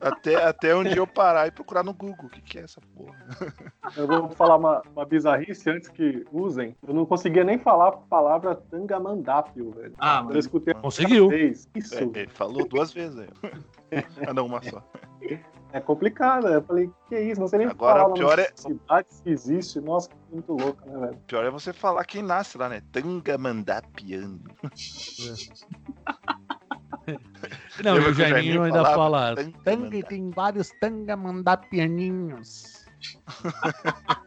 [0.00, 2.26] Até, até um dia eu parar e procurar no Google.
[2.26, 3.16] O que, que é essa porra?
[3.96, 6.74] Eu vou falar uma, uma bizarrice antes que usem.
[6.86, 9.94] Eu não conseguia nem falar a palavra tangamandápio, velho.
[9.98, 11.30] Ah, Eu mas escutei Conseguiu.
[11.32, 13.28] Isso É, ele falou duas vezes aí.
[14.26, 14.82] ah, não, uma só.
[15.72, 16.48] É complicado.
[16.48, 16.56] né?
[16.56, 17.40] Eu falei, que isso?
[17.40, 19.80] Não sei nem Agora, falar o pior é- cidade se existe.
[19.80, 21.18] Nossa, que muito louco, né, velho?
[21.26, 22.82] Pior é você falar quem nasce lá, né?
[22.92, 24.40] Tangamandapiano.
[27.82, 29.34] Não, e o que o Jaiminho ainda falava fala.
[29.36, 32.86] tanga Tanga, mandar." tem vários tanga mandapianinhos.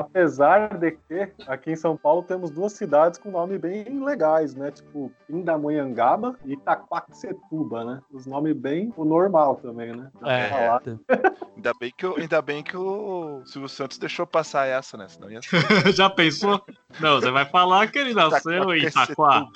[0.00, 4.70] Apesar de que aqui em São Paulo temos duas cidades com nome bem legais, né?
[4.70, 8.00] Tipo Pindamonhangaba e Itaquaquecetuba, né?
[8.12, 10.10] Os nomes bem o normal também, né?
[10.20, 10.82] Dá É, falar.
[11.56, 15.06] Ainda bem, que o, ainda bem que o Silvio Santos deixou passar essa, né?
[15.08, 15.92] Senão ia ser.
[15.92, 16.60] já pensou?
[17.00, 19.46] Não, você vai falar que ele nasceu em Itaquá.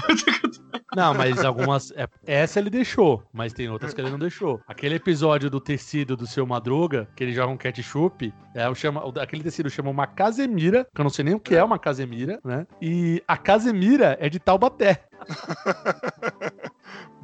[0.96, 1.92] Não, mas algumas.
[1.92, 4.61] é- essa ele deixou, mas tem outras que ele não deixou.
[4.66, 9.03] Aquele episódio do tecido do seu Madruga, que ele joga um ketchup, é, o chama,
[9.20, 12.40] aquele tecido chama uma casemira, que eu não sei nem o que é uma casemira,
[12.44, 12.66] né?
[12.83, 15.05] E a casemira é de Taubaté.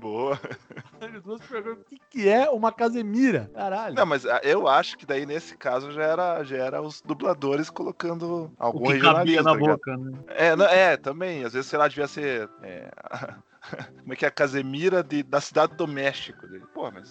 [0.04, 0.38] Boa.
[1.00, 3.50] As duas perguntam, o que, que é uma casemira?
[3.54, 3.94] Caralho.
[3.94, 7.70] Não, mas ah, eu acho que daí nesse caso já era, já era os dubladores
[7.70, 10.18] colocando O algum que cabia na tá boca, né?
[10.28, 11.42] É, não- é, também.
[11.42, 12.50] Às vezes, sei lá, devia ser.
[12.62, 12.90] é,
[14.02, 16.46] como é que é a Casemira de, da cidade do México?
[16.74, 17.08] Pô, mas.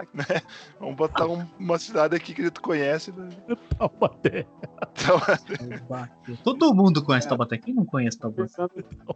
[0.14, 0.24] né?
[0.80, 3.12] Vamos botar um- uma cidade aqui que tu conhece.
[3.12, 3.28] Né?
[3.78, 4.46] Taubaté.
[4.92, 7.58] Então, Todo mundo conhece Taubaté.
[7.58, 8.50] Quem não conhece Taubaté?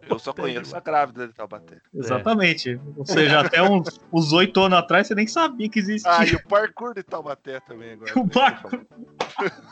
[0.09, 1.77] Eu só conheço a grávida de Taubaté.
[1.93, 2.79] Exatamente.
[2.95, 6.11] Ou seja, até uns, uns oito anos atrás você nem sabia que existia.
[6.11, 8.11] Ah, e o parkour de Taubaté também agora.
[8.19, 8.85] O parkour.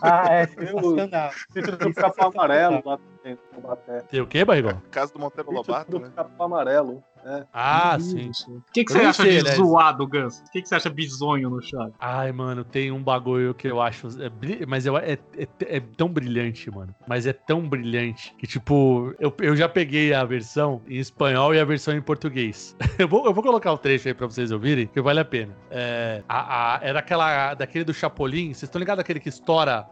[0.02, 1.32] Ah, é sensacional.
[1.80, 4.00] Do Capão Amarelo lá dentro do Taubaté.
[4.02, 4.82] Tem o quê, Barrigol?
[4.92, 6.12] Casa do Monteiro Lobato, do né?
[6.16, 7.04] Capão Amarelo.
[7.26, 7.44] É.
[7.52, 8.30] Ah, sim.
[8.48, 9.58] O que, que você acha sei, de aliás.
[9.58, 10.40] zoado, Gans?
[10.48, 11.92] O que, que você acha bizonho no chat?
[12.00, 14.08] Ai, mano, tem um bagulho que eu acho.
[14.22, 16.94] é mas eu, é, é, é tão brilhante, mano.
[17.08, 21.60] Mas é tão brilhante que, tipo, eu, eu já peguei a versão em espanhol e
[21.60, 22.76] a versão em português.
[22.98, 25.54] Eu vou, eu vou colocar o trecho aí pra vocês ouvirem, que vale a pena.
[25.70, 27.54] É, a, a- era aquela.
[27.54, 28.48] Daquele do Chapolin.
[28.54, 29.86] Vocês estão ligados aquele que estoura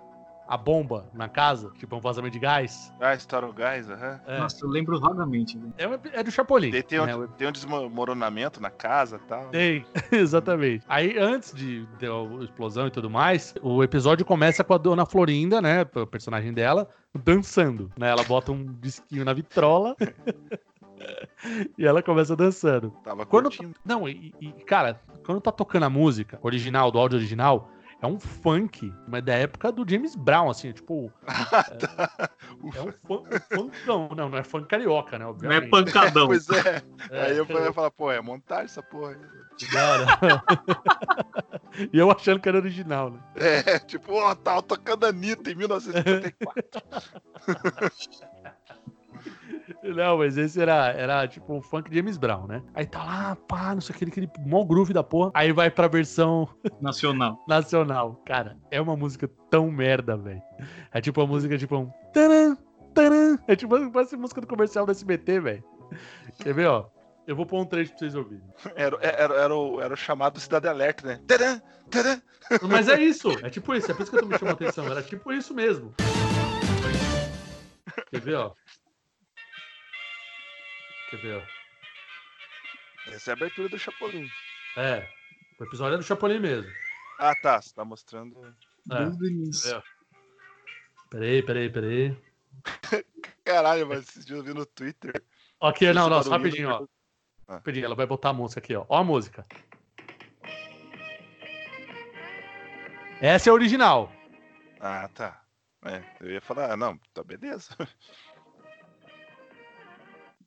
[0.47, 2.93] a bomba na casa, tipo um vazamento de gás.
[2.99, 4.19] Ah, estoura o gás, aham.
[4.27, 5.58] É, Nossa, eu lembro vagamente.
[5.58, 5.73] velho.
[5.77, 6.69] é, um- é do Chapolin.
[6.84, 7.27] Tem um, né?
[7.38, 9.49] tem um desmoronamento na casa e tal.
[9.49, 10.84] Tem, exatamente.
[10.88, 15.06] Aí, antes de ter a explosão e tudo mais, o episódio começa com a dona
[15.06, 15.84] Florinda, né?
[15.95, 17.89] O personagem dela, dançando.
[17.97, 18.10] Né?
[18.10, 19.95] Ela bota um disquinho na vitrola.
[21.77, 22.91] e ela começa dançando.
[23.03, 23.75] Tava Quando- curtindo.
[23.86, 27.69] Não, e, e, cara, quando tá tocando a música original, do áudio original,
[28.04, 31.12] é um funk, mas da época do James Brown, assim, tipo.
[32.74, 35.26] É, é um funk, um funkão, não, não é funk carioca, né?
[35.26, 35.70] Não é Obviamente.
[35.70, 36.28] pancadão.
[36.34, 36.82] Pois é.
[37.10, 37.22] É.
[37.26, 39.12] Aí eu ia falar, pô, é montagem essa porra.
[39.12, 39.18] aí.
[39.78, 40.44] Hora.
[41.94, 43.20] e eu achando que era original, né?
[43.36, 46.63] É, tipo, ó, tava tocando Anitta em 1974.
[49.84, 52.63] Não, mas esse era, era tipo um funk James Brown, né?
[52.74, 55.32] Aí tá lá, pá, não sei o que, aquele mó groove da porra.
[55.34, 56.48] Aí vai pra versão
[56.80, 57.43] Nacional.
[57.48, 58.15] nacional.
[58.26, 60.41] Cara, é uma música tão merda, velho.
[60.91, 61.91] É tipo uma música, tipo um.
[62.13, 62.56] Taran,
[62.93, 63.38] taran.
[63.48, 65.63] É tipo, parece música do comercial do SBT, velho.
[66.39, 66.86] Quer ver, ó?
[67.28, 68.43] Eu vou pôr um trecho pra vocês ouvirem.
[68.76, 71.19] Era, era, era, o, era o chamado Cidade Alerta, né?
[71.28, 72.22] Tadã, tadã.
[72.69, 74.56] Mas é isso, é tipo isso, é por isso que eu tô me chamando a
[74.56, 74.86] atenção.
[74.88, 75.93] Era tipo isso mesmo.
[78.12, 78.52] Quer ver, ó?
[81.13, 83.12] Quer ver, ó?
[83.12, 84.28] Essa é a abertura do Chapolin.
[84.76, 85.08] É,
[85.60, 86.71] o episódio é do Chapolin mesmo.
[87.19, 87.62] Ah, tá.
[87.62, 88.43] Você tá mostrando.
[88.91, 88.97] É.
[88.97, 89.84] Desde o início.
[91.12, 92.17] Peraí, peraí, peraí.
[93.45, 95.23] Caralho, mas esses dias eu vi no Twitter.
[95.62, 96.88] Aqui, não, não, só rapidinho, ó.
[97.47, 97.54] Ah.
[97.58, 98.84] Rapidinho, ela vai botar a música aqui, ó.
[98.89, 99.45] Ó a música.
[103.21, 104.12] Essa é a original.
[104.80, 105.43] Ah, tá.
[105.86, 107.69] É, eu ia falar, ah, não, tá beleza.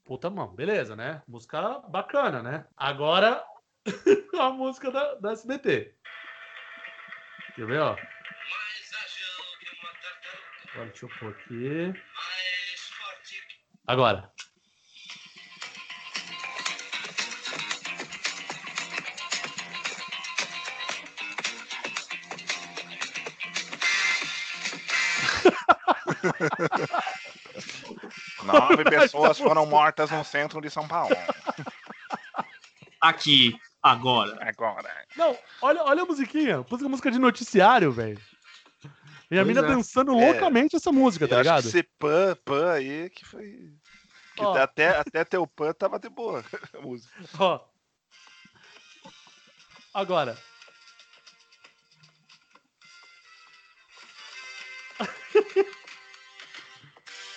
[0.07, 1.21] Puta mão, beleza, né?
[1.27, 2.65] Música bacana, né?
[2.77, 3.45] Agora,
[4.39, 5.97] a música da, da SBT.
[7.57, 7.97] Quer ver, ó?
[10.73, 11.93] Agora, deixa eu pôr aqui.
[13.85, 14.33] Agora.
[28.47, 31.15] Nove pessoas foram mortas no centro de São Paulo.
[33.01, 34.39] Aqui, agora.
[34.49, 34.91] Agora.
[35.17, 36.65] Não, olha, olha a musiquinha.
[36.71, 38.21] Música, música de noticiário, velho.
[39.31, 39.63] E a Pois mina é.
[39.69, 40.15] dançando É.
[40.31, 41.63] loucamente essa música, Eu tá acho ligado?
[41.63, 43.73] que esse pan, pan aí que foi.
[44.37, 46.45] Que até, até ter o pan tava de boa
[46.77, 47.13] a música.
[47.39, 47.61] Ó.
[49.95, 50.37] Agora.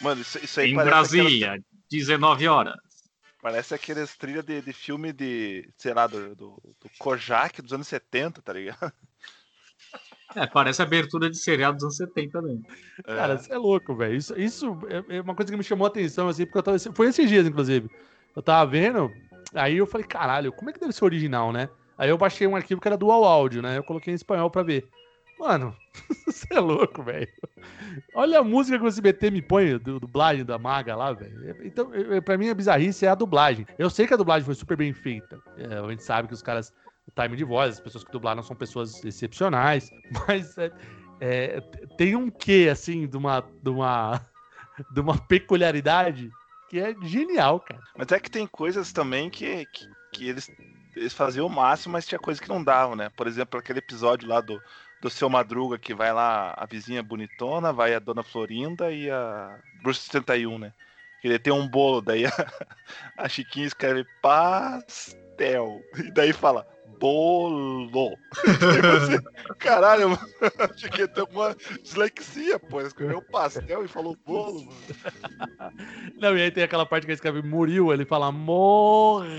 [0.01, 2.73] Mano, isso, isso aí Em parece Brasília, 19 horas.
[2.73, 7.73] Aquelas, parece aqueles trilhas de, de filme de, sei lá, do, do, do Kojak dos
[7.73, 8.91] anos 70, tá ligado?
[10.35, 12.63] É, parece abertura de seriado dos anos 70 também.
[12.99, 13.15] É.
[13.15, 14.15] Cara, você é louco, velho.
[14.15, 14.77] Isso, isso
[15.09, 16.77] é é uma coisa que me chamou a atenção, assim, porque eu tava.
[16.77, 17.89] Foi esses dias, inclusive.
[18.35, 19.12] Eu tava vendo,
[19.55, 21.67] aí eu falei, caralho, como é que deve ser original, né?
[21.97, 23.77] Aí eu baixei um arquivo que era dual áudio, né?
[23.77, 24.88] Eu coloquei em espanhol pra ver.
[25.39, 25.73] Mano,
[26.28, 27.30] você é louco, velho.
[28.13, 31.65] Olha a música que o SBT me põe, do dublagem da Maga lá, velho.
[31.65, 31.89] Então,
[32.25, 33.65] pra mim, a bizarrice é a dublagem.
[33.78, 35.41] Eu sei que a dublagem foi super bem feita.
[35.58, 36.73] É, a gente sabe que os caras,
[37.08, 39.89] o time de voz, as pessoas que dublaram são pessoas excepcionais,
[40.28, 40.71] mas é,
[41.21, 41.62] é,
[41.97, 44.19] tem um quê, assim, de uma, de uma,
[44.91, 46.30] de uma peculiaridade
[46.69, 47.82] que é genial, cara.
[47.97, 50.52] Mas é que tem coisas também que, que, que eles,
[50.97, 53.10] eles faziam o máximo, mas tinha coisa que não davam, né?
[53.15, 54.62] Por exemplo, aquele episódio lá do,
[55.01, 59.57] do Seu Madruga, que vai lá a vizinha bonitona, vai a Dona Florinda e a
[59.81, 60.73] Bruxa 71, né?
[61.23, 62.31] Ele tem um bolo, daí a,
[63.17, 66.65] a Chiquinha escreve pastel, e daí fala
[66.99, 68.17] bolo.
[68.43, 69.19] Assim,
[69.57, 70.21] Caralho, mano,
[70.59, 72.79] a Chiquinha tem uma dislexia, pô.
[72.79, 74.77] Ela escreveu pastel e falou bolo, mano.
[76.19, 79.29] Não, e aí tem aquela parte que ele escreve muriu, ele fala morreu.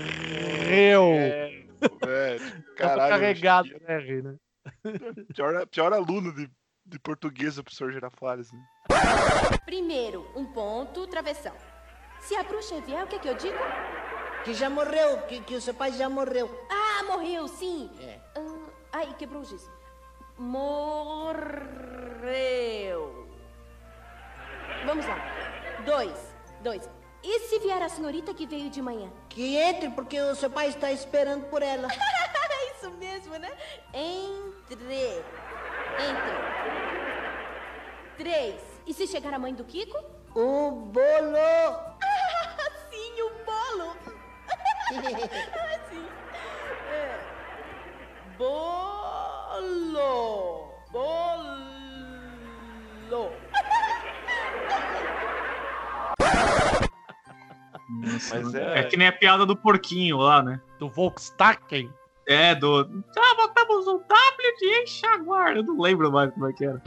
[1.13, 1.63] É,
[2.03, 3.11] velho, Tá caralho.
[3.11, 4.35] carregado né?
[5.35, 6.49] Pior, pior aluno de,
[6.85, 8.51] de português, o professor Girafales.
[8.51, 8.59] Né?
[9.65, 11.55] Primeiro, um ponto, travessão.
[12.19, 13.57] Se a bruxa vier, o que é que eu digo?
[14.43, 16.49] Que já morreu, que, que o seu pai já morreu.
[16.69, 17.89] Ah, morreu, sim.
[17.99, 18.19] É.
[18.35, 19.69] Ah, ai, quebrou o giz.
[20.37, 21.41] Morreu.
[24.85, 25.17] Vamos lá.
[25.85, 26.89] Dois, dois.
[27.23, 29.11] E se vier a senhorita que veio de manhã?
[29.29, 31.87] Que entre, porque o seu pai está esperando por ela.
[32.81, 33.51] isso mesmo, né?
[33.93, 35.23] Entre.
[35.99, 36.33] Entre.
[38.17, 38.55] Três.
[38.87, 40.03] E se chegar a mãe do Kiko?
[40.35, 41.37] O bolo.
[41.37, 43.95] Ah, sim, o bolo.
[45.53, 46.07] ah, sim.
[46.91, 47.19] É.
[48.37, 49.61] Bolo.
[50.91, 51.61] Bolo.
[58.73, 58.79] É...
[58.79, 58.83] é...
[58.83, 60.59] que nem a piada do porquinho lá, né?
[60.79, 61.93] Do Volkswagen.
[62.31, 63.03] É, do.
[63.17, 65.55] Ah, botamos um W de enxaguar.
[65.57, 66.81] Eu não lembro mais como é que era.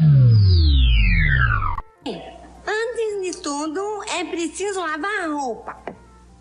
[2.67, 5.77] Antes de tudo, é preciso lavar a roupa.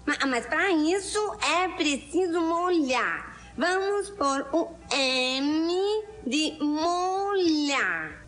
[0.05, 1.19] Ma- Mas para isso
[1.61, 3.33] é preciso molhar.
[3.57, 8.25] Vamos por o M de molhar.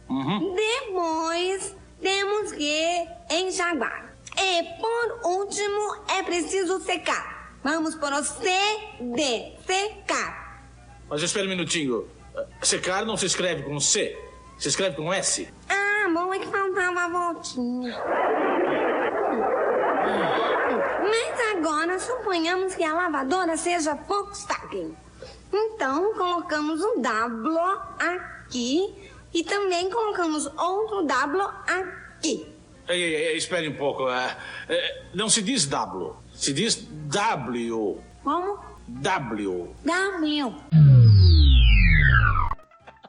[0.56, 4.14] Depois temos que enxaguar.
[4.38, 7.56] E por último é preciso secar.
[7.64, 8.50] Vamos por o C
[9.00, 10.45] de secar.
[11.10, 12.08] Mas espera um minutinho.
[12.62, 14.18] Secar não se escreve com C,
[14.58, 15.48] se escreve com S.
[15.70, 17.96] Ah, bom, é que faltava a voltinha.
[21.02, 24.96] Mas agora suponhamos que a lavadora seja Volkswagen.
[25.54, 27.60] Então colocamos um W
[28.00, 28.94] aqui
[29.34, 32.48] e também colocamos outro W aqui.
[32.88, 34.10] Ei, ei, ei, espere um pouco.
[34.10, 34.38] é,
[34.70, 38.00] é, não se diz W, se diz W.
[38.24, 38.60] Como?
[38.88, 39.76] W.
[39.84, 40.56] W.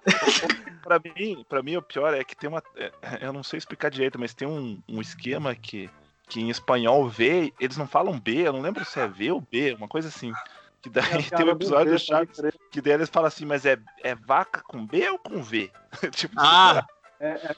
[0.86, 2.62] Pra mim, pra mim, o pior é que tem uma.
[2.76, 5.90] é, Eu não sei explicar direito, mas tem um, um esquema que,
[6.28, 9.40] que em espanhol V, eles não falam B, eu não lembro se é V ou
[9.40, 10.32] B, uma coisa assim.
[10.80, 12.40] Que daí É tem um episódio do Chaves
[12.70, 15.72] que daí eles falam assim, mas é, é vaca com B ou com V?
[16.12, 16.86] tipo, Ah,
[17.18, 17.56] É, é,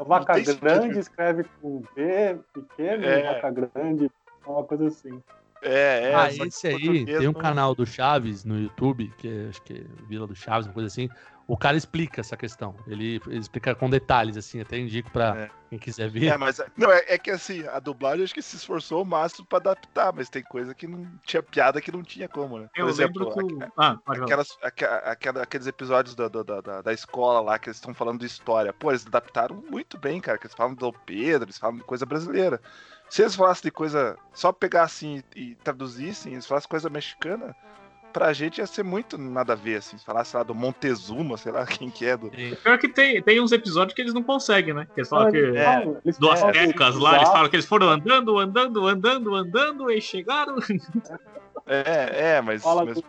[0.00, 3.32] a vaca grande escreve com B pequeno, É.
[3.34, 4.10] vaca grande,
[4.44, 5.22] uma coisa assim.
[5.62, 6.14] É, é.
[6.16, 9.74] ah, esse aí, tem um não- canal do Chaves no YouTube, que é, acho que
[9.74, 11.08] é Vila do Chaves, uma coisa assim.
[11.48, 12.74] O cara explica essa questão.
[12.88, 15.50] Ele, ele explica com detalhes, assim, até indico pra É.
[15.70, 16.26] quem quiser ver.
[16.26, 19.46] É, mas não, é, é que assim, a dublagem acho que se esforçou o máximo
[19.46, 22.68] pra adaptar, mas tem coisa que não tinha piada que não tinha como, né?
[22.76, 23.58] eu lembro que o.
[23.76, 23.96] Ah.
[24.06, 28.26] Aquelas, aquela- aqueles episódios da, da, da, da escola lá que eles estão falando de
[28.26, 28.72] história.
[28.72, 30.38] Pô, eles adaptaram muito bem, cara.
[30.38, 32.60] Que eles falam do Pedro, eles falam de coisa brasileira.
[33.08, 34.18] Se eles falassem de coisa.
[34.34, 37.54] Só pegassem e, e traduzissem, eles falassem coisa mexicana,
[38.16, 39.98] pra gente ia ser muito nada a ver, assim.
[39.98, 42.16] Se falasse lá do Montezuma, sei lá quem que é.
[42.16, 42.30] Do...
[42.30, 44.86] Pior que tem, tem uns episódios que eles não conseguem, né?
[44.94, 45.38] Que eles falam Não, que.
[45.38, 50.00] é, eles Do Aztecas lá, eles falam que eles foram andando, andando, andando, andando e
[50.00, 50.56] chegaram.
[51.66, 52.62] É, é, mas.
[52.62, 53.04] Fala mas, do-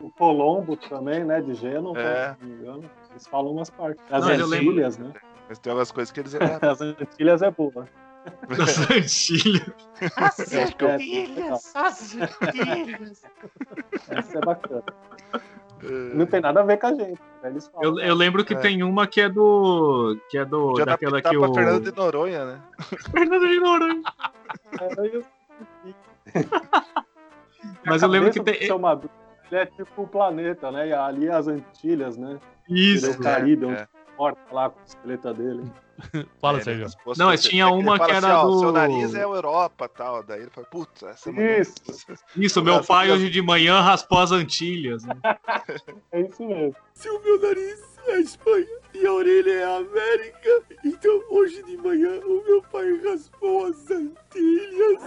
[0.00, 1.40] O Colombo também, né?
[1.42, 2.34] De Gênova, É.
[2.34, 2.90] se não me engano.
[3.10, 4.02] Eles falam umas partes.
[4.10, 5.12] As Não, mas eu lembro- Antilhas, né?
[5.48, 6.34] mas tem algumas coisas que eles.
[6.62, 7.86] As Antilhas é boa.
[8.56, 9.72] Das Antilhas.
[10.16, 11.74] As Antilhas,
[14.08, 14.82] Essa é bacana.
[15.82, 17.20] Não tem nada a ver com a gente.
[17.42, 17.50] né?
[17.50, 17.98] Eles falam.
[18.00, 18.58] Eu, eu lembro que É.
[18.58, 20.18] tem uma que é do.
[20.30, 20.68] Que é do.
[20.70, 21.54] Podia daquela que pra o.
[21.54, 22.60] Fernando de Noronha, né?
[23.10, 24.02] Fernando de Noronha.
[24.80, 25.22] É,
[27.84, 28.54] Mas eu lembro que tem.
[28.54, 30.88] Ele é tipo o planeta, né?
[30.88, 32.38] E ali as Antilhas, né?
[32.68, 33.06] Isso.
[33.06, 33.86] Ele é Caribe, é,
[34.16, 35.62] morta lá com a esqueleta dele.
[36.40, 36.82] Fala, É, Sérgio.
[36.84, 39.22] mas fosse- Não, mas tinha uma que assim, era ó, do- Seu nariz é a
[39.22, 40.22] Europa tal.
[40.22, 41.74] Daí ele fala, putz, essa é Isso.
[42.36, 45.04] Isso, meu pai hoje de manhã raspou as Antilhas.
[45.04, 45.14] né?
[46.12, 46.76] É isso mesmo.
[46.94, 51.62] Se o meu nariz é a Espanha e a orelha é a América, então hoje
[51.64, 55.02] de manhã o meu pai raspou as Antilhas.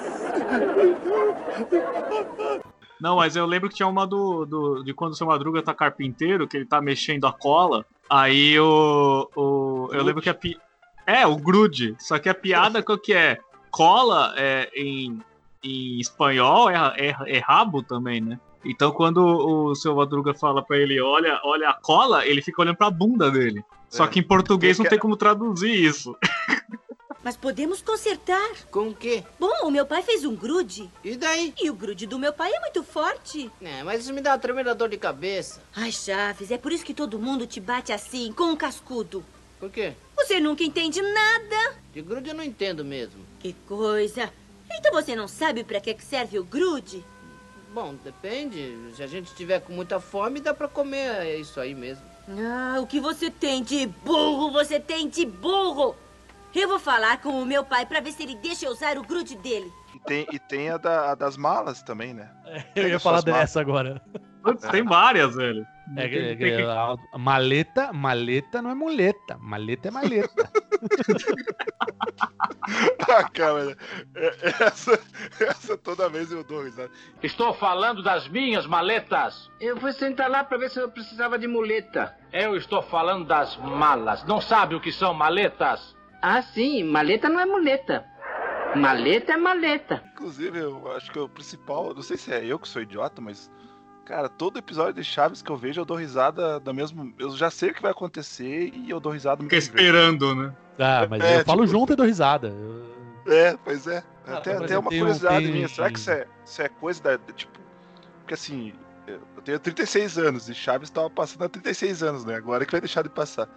[3.00, 5.74] Não, mas eu lembro que tinha uma do, do- de quando o seu Madruga tá
[5.74, 7.86] carpinteiro, que ele tá mexendo a cola.
[8.10, 9.30] Aí o.
[9.36, 10.58] o eu lembro que a pi...
[11.06, 11.96] É, o grude.
[12.00, 13.38] Só que a piada qual que é?
[13.72, 15.20] Cola é, em,
[15.64, 18.40] em espanhol é, é, é rabo também, né?
[18.66, 22.76] Então quando o seu Madruga fala pra ele, olha, olha a cola, ele fica olhando
[22.76, 23.64] pra bunda dele.
[23.90, 24.08] Só É.
[24.08, 26.16] que em português não tem como traduzir isso.
[27.24, 28.50] Mas podemos consertar.
[28.72, 29.24] Com o quê?
[29.40, 30.90] Bom, o meu pai fez um grude.
[31.04, 31.54] E daí?
[31.62, 33.52] E o grude do meu pai é muito forte.
[33.62, 35.62] É, mas isso me dá uma tremenda dor de cabeça.
[35.76, 39.24] Ai, Chaves, é por isso que todo mundo te bate assim, com um cascudo.
[39.60, 39.94] Por quê?
[40.16, 41.76] Você nunca entende nada.
[41.94, 43.26] De grude eu não entendo mesmo.
[43.40, 44.32] Que coisa.
[44.72, 47.04] Então você não sabe pra que serve o grude?
[47.74, 48.76] Bom, depende.
[48.96, 52.04] Se a gente tiver com muita fome, dá pra comer é isso aí mesmo.
[52.30, 55.96] Ah, o que você tem de burro, você tem de burro.
[56.56, 59.04] Eu vou falar com o meu pai pra ver se ele deixa eu usar o
[59.04, 59.72] grude dele.
[59.96, 62.30] E tem, e tem a, da- a das malas também, né?
[62.76, 64.02] Eu ia falar dessa agora.
[64.72, 65.66] Tem várias, velho.
[65.98, 69.38] É, é, que- a- a maleta, maleta não é muleta.
[69.40, 70.50] Maleta é maleta.
[73.12, 73.76] Ah, cara,
[74.16, 75.00] é- essa,
[75.40, 76.92] essa toda vez eu dou risada.
[77.24, 79.50] Estou falando das minhas maletas.
[79.60, 82.16] Eu fui sentar lá pra ver se eu precisava de muleta.
[82.32, 84.24] Eu estou falando das malas.
[84.26, 85.96] Não sabe o que são maletas?
[86.22, 88.06] Ah, sim, maleta não é muleta.
[88.76, 90.04] Maleta é maleta.
[90.14, 93.50] Inclusive, eu acho que o principal, não sei se é eu que sou idiota, mas.
[94.06, 97.12] Cara, todo episódio de Chaves que eu vejo, eu dou risada da mesma.
[97.20, 100.52] Eu já sei o que vai acontecer e eu dou risada Fica esperando, né?
[100.80, 102.48] Ah, mas É, eu falo tipo- junto e dou risada.
[102.48, 104.04] Eu- É, pois é.
[104.26, 107.18] Até, por até uma um- curiosidade minha, será que isso é, isso é coisa da.
[107.18, 107.60] da- Tipo.
[108.22, 108.74] Porque assim,
[109.08, 112.36] eu tenho 36 anos e Chaves tava passando há 36 anos, né?
[112.36, 113.48] Agora que vai deixar de passar.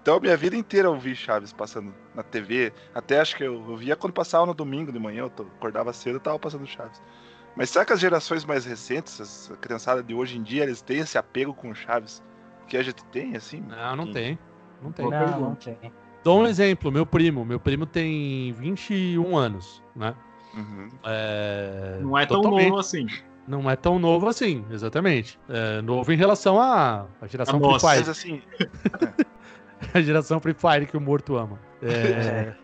[0.00, 2.72] Então a minha vida inteira eu vi Chaves passando na TV.
[2.94, 5.92] Até acho que eu, eu via quando passava no domingo de manhã, eu tô- acordava
[5.92, 7.02] cedo e tava passando Chaves.
[7.56, 10.98] Mas será que as gerações mais recentes, essa criançada de hoje em dia, eles têm
[10.98, 12.22] esse apego com Chaves
[12.68, 13.60] que a gente tem, assim?
[13.68, 14.38] Não, não Que- tem.
[14.82, 15.10] Não tem.
[15.10, 15.76] Não, não tem.
[16.22, 17.44] Dou um exemplo, meu primo.
[17.44, 20.14] Meu primo tem 21 anos, né?
[20.54, 20.88] Uhum.
[21.04, 23.06] É, Não é tão totalmente- novo assim.
[23.46, 25.38] Não é tão novo assim, exatamente.
[25.48, 27.80] É novo em relação à, geração A Free.
[27.80, 27.98] Fire.
[28.00, 28.42] Mas assim,
[29.94, 31.58] a geração Free Fire que o morto ama.
[31.82, 32.54] É,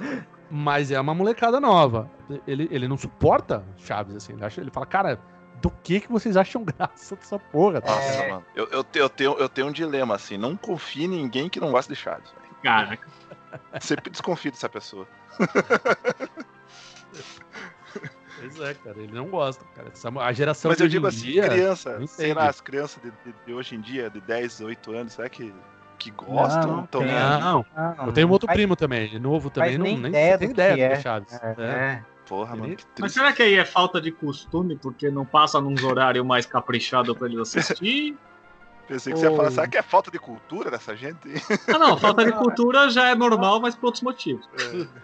[0.50, 2.10] mas é uma molecada nova.
[2.46, 4.32] Ele, ele não suporta Chaves, assim.
[4.34, 5.20] Ele, acha, ele fala, cara,
[5.62, 7.80] do que que vocês acham graça dessa porra?
[7.80, 8.44] tá?" nossa, mano.
[8.54, 10.36] Eu, eu, eu tenho, eu tenho um dilema, assim.
[10.36, 12.32] Não confie em ninguém que não gosta de Chaves.
[12.62, 13.06] Caraca.
[13.80, 15.06] Sempre desconfie dessa pessoa.
[18.40, 19.88] Pois é, cara, ele não gosta, cara.
[19.92, 22.60] Essa- a geração Mas de eu hoje digo em assim, dia, criança, sei lá, as
[22.60, 25.54] crianças de, de- de hoje em dia, de 10, 8 anos, será que,
[25.94, 26.76] que gostam?
[26.76, 27.10] não tão tem.
[27.10, 27.40] nem aí?
[27.40, 30.38] Não, Não, eu tenho um outro faz- primo também, novo também, não, nem nem ideia
[30.38, 30.98] tem ideia que do que é.
[30.98, 31.32] é Chaves.
[31.42, 31.64] É, É.
[31.64, 32.02] é.
[32.26, 35.84] Porra, mano, que Mas será que aí é falta de costume, porque não passa nos
[35.84, 38.16] horários mais caprichados pra eles assistir?
[38.88, 41.28] Pensei que você ia falar, será que é falta de cultura dessa gente?
[41.68, 44.46] Ah, não, falta de cultura já é normal, mas por outros motivos.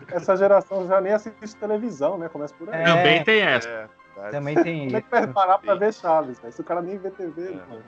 [0.08, 2.28] Essa geração já nem assiste televisão, né?
[2.28, 2.80] Começa por aí.
[2.82, 2.84] É.
[2.84, 3.68] Também tem essa.
[3.68, 4.30] É.
[4.30, 5.02] Também tem é isso.
[5.02, 6.52] que vai parar pra ver Chaves, velho?
[6.52, 7.54] Se o cara nem vê TV, É.
[7.54, 7.82] mano.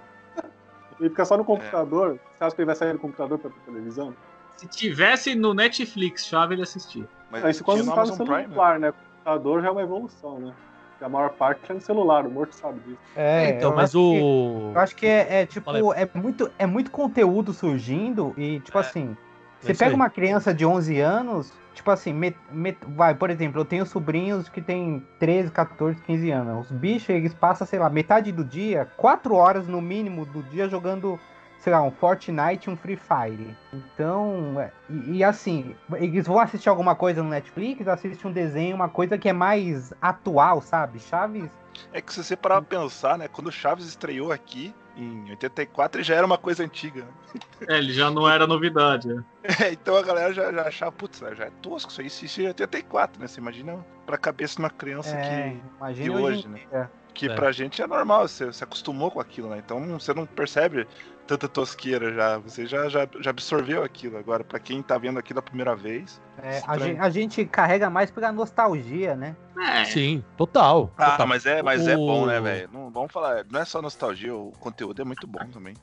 [1.01, 2.18] Ele fica só no computador.
[2.38, 4.14] Você acha que ele vai sair do computador pra televisão?
[4.57, 7.09] Se tivesse no Netflix, chave ele assistia.
[7.30, 8.49] Mas Ah, Isso quando não tá no Amazon Prime, né?
[8.49, 8.90] celular, né?
[8.90, 10.53] O computador já é uma evolução, né?
[11.01, 12.99] A maior parte é no celular, o morto sabe disso.
[13.16, 14.72] É, então, eu mas acho que- o.
[14.72, 19.16] Eu acho que é, é, tipo, é muito, é muito conteúdo surgindo e, tipo assim,
[19.62, 23.60] você isso pega uma criança de 11 anos, tipo assim, met- met- vai, por exemplo,
[23.60, 26.66] eu tenho sobrinhos que têm 13, 14, 15 anos.
[26.66, 30.68] Os bichos, eles passam, sei lá, metade do dia, 4 horas no mínimo do dia
[30.68, 31.18] jogando,
[31.58, 33.56] sei lá, um Fortnite e um Free Fire.
[33.72, 38.74] Então, é, e, e assim, eles vão assistir alguma coisa no Netflix, assistem um desenho,
[38.76, 40.98] uma coisa que é mais atual, sabe?
[40.98, 41.50] Chaves
[41.92, 43.28] É que se você parar pra pensar, né?
[43.28, 47.03] Quando o Chaves estreou aqui, em 84, ele já era uma coisa antiga.
[47.03, 47.38] né?
[47.68, 49.09] É, ele já não era novidade.
[49.09, 49.24] né?
[49.61, 52.47] É, então a galera já, já achava, putz, já é tosco isso aí, isso em
[52.49, 53.26] 84, né?
[53.26, 56.88] Você imagina pra cabeça de uma criança é, que, de hoje, hoje, né?
[57.14, 57.34] que É.
[57.34, 59.62] pra gente é normal, você se acostumou com aquilo, né?
[59.64, 60.86] Então você não percebe
[61.26, 64.16] tanta tosqueira já, você já, já, já absorveu aquilo.
[64.18, 66.20] Agora, pra quem tá vendo aquilo a primeira vez.
[66.42, 69.36] É, a, gente, a gente carrega mais pela nostalgia, né?
[69.58, 70.92] É, Sim, total.
[70.96, 71.26] Ah, total.
[71.26, 72.68] mas é, mas é bom, né, O- velho?
[72.72, 75.74] Não, vamos falar, não é só nostalgia, o conteúdo é muito bom também.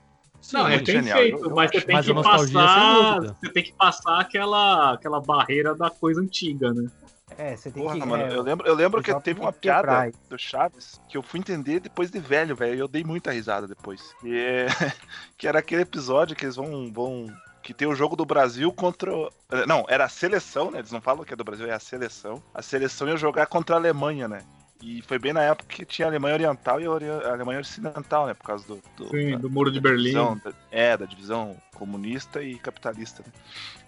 [0.54, 2.82] não, é bem genial, feito, eu- eu mas você tem Mas que a nostalgia, sem
[2.82, 3.36] passar.
[3.40, 6.90] Você tem que passar aquela, aquela barreira da coisa antiga, né?
[7.38, 8.06] É, você tem Porra, que.
[8.06, 11.24] mano, é, eu lembro, eu lembro que teve tem uma piada do Chaves que eu
[11.24, 12.76] fui entender depois de velho, velho.
[12.76, 14.14] E eu dei muita risada depois.
[14.24, 14.68] E é-
[15.38, 16.92] que era aquele episódio que eles vão.
[16.92, 17.28] vão
[17.62, 19.14] que tem o jogo do Brasil contra.
[19.16, 19.32] o-
[19.68, 20.80] Não, era a seleção, né?
[20.80, 22.42] Eles não falam que é do Brasil, é a seleção.
[22.54, 24.42] A seleção ia jogar contra a Alemanha, né?
[24.82, 28.34] E foi bem na época que tinha a Alemanha Oriental e a Alemanha Ocidental, né?
[28.34, 28.82] Por causa do.
[28.96, 30.04] do Sim, da- do Muro de Berlim.
[30.04, 33.24] divisão, da- é, da divisão comunista e capitalista.
[33.26, 33.32] Né?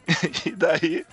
[0.46, 1.06] e daí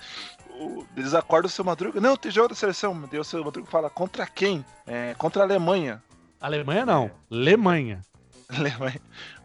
[0.59, 1.99] o- eles acordam o seu Madruga.
[2.01, 2.99] Não, tem jogo da seleção.
[3.09, 4.65] Daí o seu Madruga fala: contra quem?
[4.85, 6.03] É, contra a Alemanha.
[6.41, 8.01] Alemanha não, Alemanha.
[8.49, 9.01] Alemanha.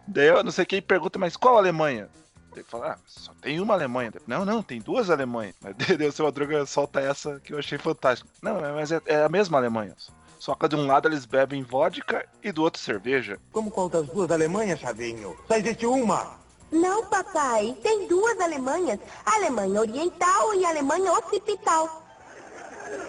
[0.06, 2.08] Daí eu não sei quem pergunta, mas qual Alemanha?
[2.54, 4.12] Ele fala, ah, só tem uma Alemanha.
[4.28, 5.56] Não, não, tem duas Alemanhas.
[5.98, 8.30] Daí o seu Madruga solta essa que eu achei fantástica.
[8.40, 9.94] Não, mas é, é a mesma Alemanha.
[10.38, 13.40] Só que de um lado eles bebem vodka e do outro cerveja.
[13.50, 15.36] Como quantas duas Alemanhas, Chavinho?
[15.48, 16.38] Só existe uma.
[16.70, 17.76] Não, papai.
[17.82, 18.98] Tem duas Alemanhas.
[19.24, 22.02] A Alemanha Oriental e a Alemanha Ocidental.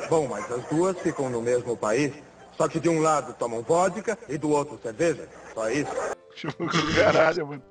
[0.10, 2.14] Bom, mas as duas ficam no mesmo país.
[2.58, 5.28] Só que de um lado tomam vodka e do outro cerveja.
[5.54, 5.92] Só isso.
[6.36, 7.64] Tipo, caralho, mano.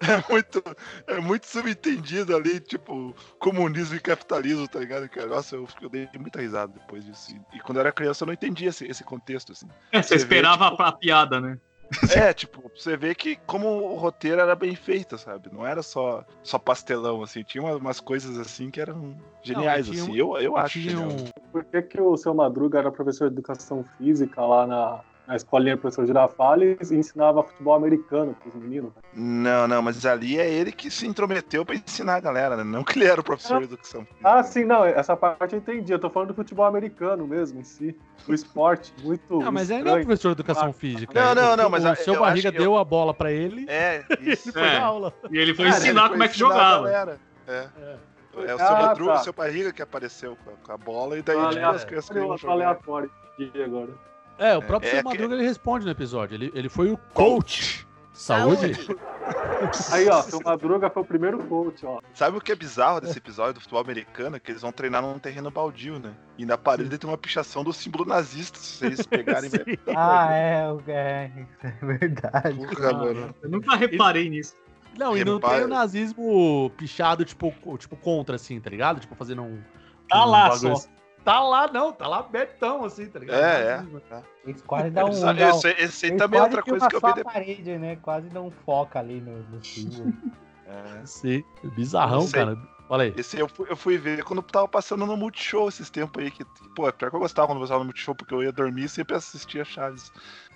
[0.00, 0.62] É muito,
[1.06, 5.08] é muito subentendido ali, tipo, comunismo e capitalismo, tá ligado?
[5.08, 5.26] Cara?
[5.26, 7.34] Nossa, eu, eu dei muita risada depois disso.
[7.54, 9.68] E, quando eu era criança eu não entendia esse, esse contexto, assim.
[9.92, 11.58] É, você Você vê, esperava tipo- a piada, né?
[12.28, 15.48] É, tipo, você vê que como o roteiro era bem feito, sabe?
[15.52, 17.42] Não era só, só pastelão, assim.
[17.42, 20.12] Tinha umas, coisas, assim, que eram geniais, Não, assim.
[20.12, 23.84] um- Eu, eu acho um- Por que, que o seu Madruga era professor de educação
[23.98, 28.92] física lá na, na escolinha do professor Girafales e ensinava futebol americano pros meninos?
[29.14, 32.64] Não, não, mas ali é ele que se intrometeu pra ensinar a galera, né?
[32.64, 34.20] Não que ele era o professor de educação física.
[34.28, 35.92] Ah, sim, não, essa parte eu entendi.
[35.92, 37.96] Eu tô falando do futebol americano mesmo, em si.
[38.28, 39.40] O esporte, muito.
[39.42, 40.06] Ah, mas ele não é estranho.
[40.06, 41.12] professor de educação física.
[41.14, 43.12] Não, não, O- não, mas o a- seu eu barriga que eu- deu a bola
[43.14, 44.52] pra ele É, e ele isso.
[44.52, 44.78] foi É.
[44.78, 45.12] na aula.
[45.30, 46.84] E ele foi Cara, ensinar ele como é que jogava.
[46.84, 47.18] galera.
[47.48, 47.68] É.
[48.36, 49.20] É o Ah, seu Madruga, tá.
[49.20, 51.84] o seu barriga que apareceu com a, com a bola e daí Ah, tipo, as
[51.84, 52.52] crianças queriam Aleatório, jogar.
[52.52, 53.90] aleatório de agora.
[54.38, 56.34] É, o próprio É, Seu é que- Madruga ele responde no episódio.
[56.34, 57.86] Ele, ele foi o coach.
[58.12, 58.72] Saúde?
[59.90, 62.00] Aí, ó, seu Madruga foi o primeiro coach, ó.
[62.12, 64.38] Sabe o que é bizarro desse episódio do futebol americano?
[64.38, 66.12] Que eles vão treinar num terreno baldio, né?
[66.38, 69.50] E na parede tem uma pichação do símbolo nazista, se vocês pegarem.
[69.96, 71.30] Ah, é, o- é,
[71.62, 72.56] é verdade.
[72.58, 73.34] Porra, mano.
[73.42, 74.54] Eu nunca reparei nisso.
[74.96, 79.00] Não, e não Repara- tem o nazismo pichado, tipo, tipo contra, assim, tá ligado?
[79.00, 79.58] Tipo, fazendo um.
[80.08, 80.88] Tá um lá bagulho só.
[81.24, 83.42] Tá lá, não, tá lá betão, assim, tá ligado?
[83.42, 84.20] É, é.
[84.44, 85.10] Eles quase dão um.
[85.10, 87.34] Esse, esse, esse aí eles também é outra coisa que eu vi a depois.
[87.34, 87.96] parede, né?
[87.96, 90.12] Quase não foca ali no, no símbolo.
[90.66, 91.06] É.
[91.06, 91.42] Sim,
[91.74, 92.74] bizarrão, Esse aí- cara.
[92.86, 93.14] Fala aí.
[93.16, 96.30] Esse eu fui, eu fui ver quando tava passando no Multishow esses tempos aí.
[96.30, 96.44] Que,
[96.76, 98.84] pô, é pior que eu gostava quando eu passava no Multishow, porque eu ia dormir
[98.84, 100.12] e sempre assistia Chaves.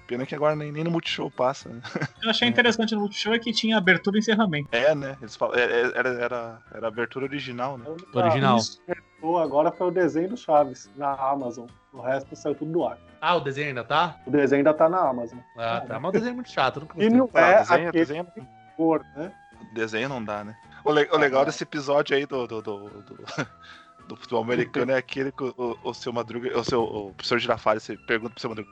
[0.09, 1.81] Pena que agora nem, nem no Multishow passa, né?
[2.23, 4.69] Eu achei interessante no Multishow é que tinha abertura e encerramento.
[4.73, 5.17] É, né?
[5.21, 7.85] Eles falam, é- é- era, era, era a abertura original, né?
[8.15, 8.57] Original.
[8.57, 11.67] Que acertou agora foi o desenho do Chaves na Amazon.
[11.93, 12.99] O resto saiu tudo do ar.
[13.21, 14.17] Ah, o desenho ainda tá?
[14.27, 15.39] O desenho ainda tá na Amazon.
[15.59, 16.01] Ah, tá.
[16.01, 16.81] Mas o desenho é muito chato.
[16.81, 18.27] Nunca E não Ah, é desenho- aquele desenho-
[18.77, 19.31] cor, né?
[19.75, 20.57] Desenho não dá, né?
[20.85, 23.25] O, le- o legal desse episódio aí do, do, do, do-
[24.09, 25.53] do futebol americano é aquele que o,
[25.85, 28.71] o, o seu Madruga, o seu o professor Girafales, você pergunta pro seu Madruga.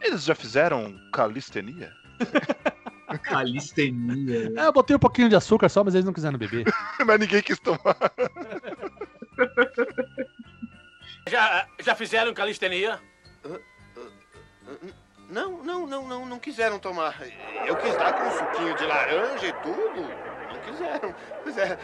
[0.00, 1.92] Eles já fizeram calistenia?
[3.24, 4.52] Calistenia.
[4.56, 6.64] É, eu botei um pouquinho de açúcar só, mas eles não quiseram beber.
[7.04, 7.96] Mas ninguém quis tomar.
[11.28, 12.98] Já, já fizeram calistenia?
[15.28, 17.14] Não, não, não, não, não quiseram tomar.
[17.66, 20.00] Eu quis dar com um suquinho de laranja e tudo.
[20.00, 21.14] Não quiseram.
[21.44, 21.78] Pois é.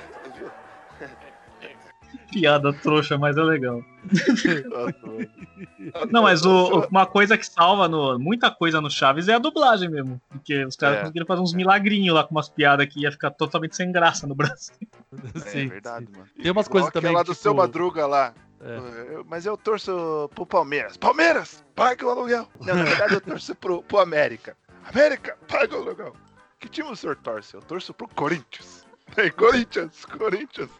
[2.30, 3.82] Piada trouxa, mas é legal.
[6.10, 9.88] Não, mas o- uma coisa que salva no, muita coisa no Chaves é a dublagem
[9.88, 10.20] mesmo.
[10.28, 11.00] Porque os caras É.
[11.02, 14.34] conseguiram fazer uns milagrinhos lá com umas piadas que ia ficar totalmente sem graça no
[14.34, 14.74] Brasil.
[15.34, 16.12] É Sim, verdade, sim.
[16.12, 16.26] mano.
[16.42, 18.34] Tem umas coisas também que, do tipo- seu Madruga lá.
[18.60, 19.22] É.
[19.26, 20.96] Mas eu torço pro Palmeiras.
[20.96, 22.48] Palmeiras, paga o aluguel.
[22.60, 24.56] Não, na verdade eu torço pro, pro América.
[24.92, 26.14] América, paga o aluguel.
[26.58, 27.54] Que time o senhor torce?
[27.54, 28.84] Eu torço pro Corinthians.
[29.36, 30.70] Corinthians, Corinthians.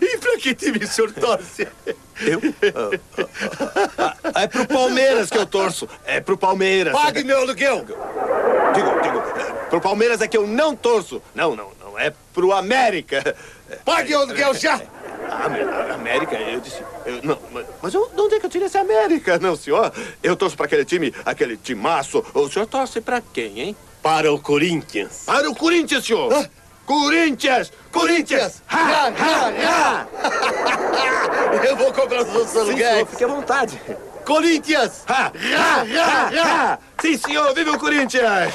[0.00, 1.66] E pra que time o senhor torce?
[2.20, 2.40] Eu?
[4.34, 5.88] é pro Palmeiras que eu torço.
[6.04, 6.92] É pro Palmeiras.
[6.92, 7.84] Pague meu aluguel.
[7.84, 11.22] Digo, digo, é, pro Palmeiras é que eu não torço.
[11.34, 11.98] Não, não, não.
[11.98, 13.34] É pro América.
[13.84, 14.80] Pague o aluguel já.
[15.94, 16.82] América, eu disse.
[17.04, 17.38] eu- não,
[17.82, 19.38] mas, eu, de onde é que eu tirei essa América?
[19.38, 19.92] Não, senhor.
[20.22, 22.24] Eu torço pra aquele time, aquele timaço.
[22.34, 23.76] O senhor torce pra quem, hein?
[24.02, 25.24] Para o Corinthians.
[25.26, 26.48] Para o Corinthians, senhor.
[26.88, 27.70] Corinthians!
[27.92, 28.62] Corinthians!
[28.66, 30.08] Ha, ha, ha!
[31.68, 33.06] Eu vou comprar os outros aluguéis.
[33.10, 33.78] Fique à vontade.
[34.24, 35.04] Corinthians!
[35.06, 36.78] Ha, ha, ha, ha!
[36.98, 37.54] Sim, senhor!
[37.54, 38.54] Viva o Corinthians!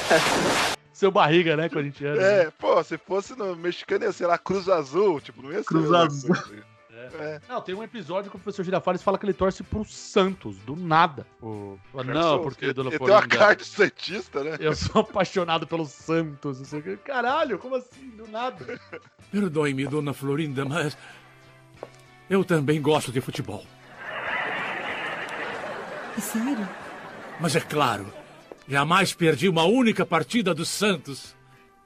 [0.92, 2.20] Seu barriga, né, corintiano?
[2.20, 5.66] É, pô, se fosse no mexicano ia ser lá Cruz Azul, tipo, não ia ser.
[5.66, 6.34] Cruz Azul.
[6.34, 6.73] coisa.
[7.12, 7.40] É.
[7.48, 10.76] Não, tem um episódio que o professor Girafales fala que ele torce pro Santos, do
[10.76, 11.26] nada.
[11.42, 11.78] O...
[12.04, 14.56] Não, porque, dona Ele tem uma Florinda, cara de santista, né?
[14.60, 16.58] eu sou apaixonado pelo Santos.
[16.58, 16.98] não sei o.
[16.98, 18.08] Caralho, como assim?
[18.10, 18.80] Do nada.
[19.30, 20.96] Perdoe-me, dona Florinda, mas.
[22.28, 23.64] Eu também gosto de futebol.
[26.18, 26.68] Sério?
[27.40, 28.06] Mas é claro,
[28.68, 31.34] jamais perdi uma única partida do Santos.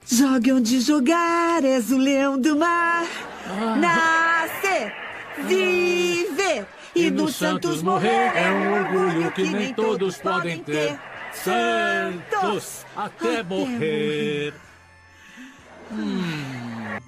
[0.06, 3.04] Jogue onde jogar, és o leão do mar.
[3.78, 4.94] Nascer,
[5.46, 10.98] viver e, no Santos morrer é um orgulho que nem todos podem ter.
[11.32, 14.52] Santos até morrer.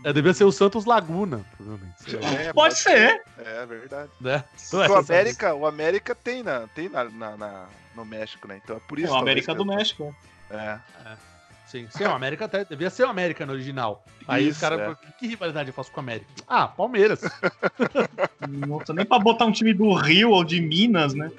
[0.05, 2.16] É, devia ser o Santos Laguna, provavelmente.
[2.47, 3.22] É, Pode ser.
[3.39, 4.11] É verdade.
[4.20, 4.43] Né?
[4.72, 8.61] O América, o América tem, na, tem na, na- na- no México, né?
[8.62, 9.12] Então é por É isso.
[9.12, 10.14] o América do México.
[10.51, 10.78] É.
[11.71, 14.05] Sim, sim, o América até, devia ser o América no original.
[14.27, 14.95] Aí os Isso, caras, é.
[15.07, 16.27] que, que rivalidade eu faço com o América?
[16.49, 17.21] Ah, Palmeiras.
[18.66, 21.31] Nossa, nem pra botar um time do Rio ou de Minas, né?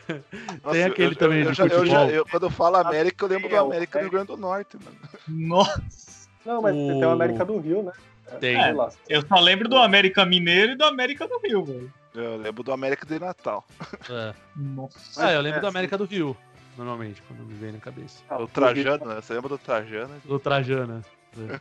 [0.64, 1.86] Nossa, Tem aquele eu- também eu de já- eu futebol.
[1.86, 4.12] já- eu- Quando eu falo América, eu lembro do É, o América do Rio.
[4.12, 4.98] Grande do Norte, mano.
[5.28, 6.30] Nossa.
[6.46, 7.92] Não, mas tem o América do Rio, né?
[8.40, 8.74] Tem.
[8.74, 8.90] lá.
[9.10, 11.94] Eu só lembro do América Mineiro e do América do Rio, velho.
[12.16, 13.66] Eu lembro do América de Natal.
[14.10, 14.34] É.
[14.56, 14.98] Nossa.
[15.28, 16.36] Ah, eu lembro é, do América do Rio,
[16.78, 18.24] normalmente, quando me vem na cabeça.
[18.30, 19.16] Ah, O Trajano, né?
[19.16, 20.14] Você lembra do Trajano?
[20.26, 21.02] Do Trajana.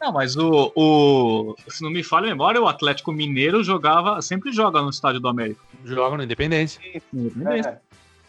[0.00, 1.54] Não, mas o, o.
[1.68, 4.22] Se não me falha a memória, o Atlético Mineiro jogava.
[4.22, 5.60] Sempre joga no estádio do América.
[5.84, 6.80] Joga no Independência.
[7.12, 7.82] Independência.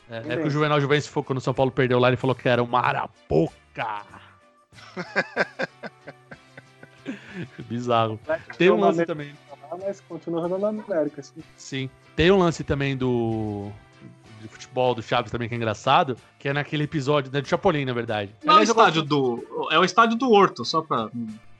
[0.09, 2.17] É, É, é que o Juvenal Juvencio, foi quando o São Paulo perdeu lá, ele
[2.17, 4.01] falou que era uma arapuca.
[7.69, 8.19] Bizarro.
[8.57, 9.33] Tem um lance também.
[9.79, 11.41] Mas continua jogando na América, assim.
[11.55, 11.89] Sim.
[12.17, 13.71] Tem um lance também do.
[14.41, 17.85] De futebol do Chaves também que é engraçado, que é naquele episódio, né, do Chapolin,
[17.85, 18.35] na verdade.
[18.43, 19.67] Não é o estádio do.
[19.71, 21.09] é o estádio do Horto, só pra.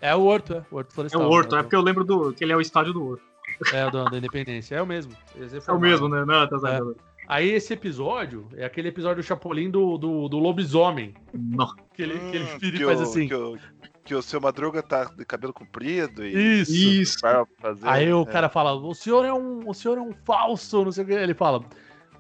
[0.02, 0.66] É o Horto, é.
[0.72, 1.22] O Horto É Florestal.
[1.22, 1.60] o Horto, né?
[1.60, 3.24] é porque eu lembro do, que ele é o estádio do Horto.
[3.74, 4.76] É, o da, Independência.
[4.76, 5.14] É o mesmo.
[5.68, 6.26] É o mesmo, né?
[6.26, 6.96] Não, tá certo.
[7.28, 11.14] Aí esse episódio é aquele episódio do Chapolin do, do, do lobisomem.
[11.34, 11.74] Não.
[11.94, 13.28] Que ele, que ele Hum, vira e faz o- assim.
[13.28, 13.58] Que o,
[14.04, 16.62] que o seu Madruga tá de cabelo comprido e.
[16.62, 17.20] Isso.
[17.62, 18.26] Fazer, Aí o é.
[18.26, 19.70] cara fala: o senhor é um.
[19.70, 21.14] O senhor é um falso, não sei o que.
[21.14, 21.64] Ele fala: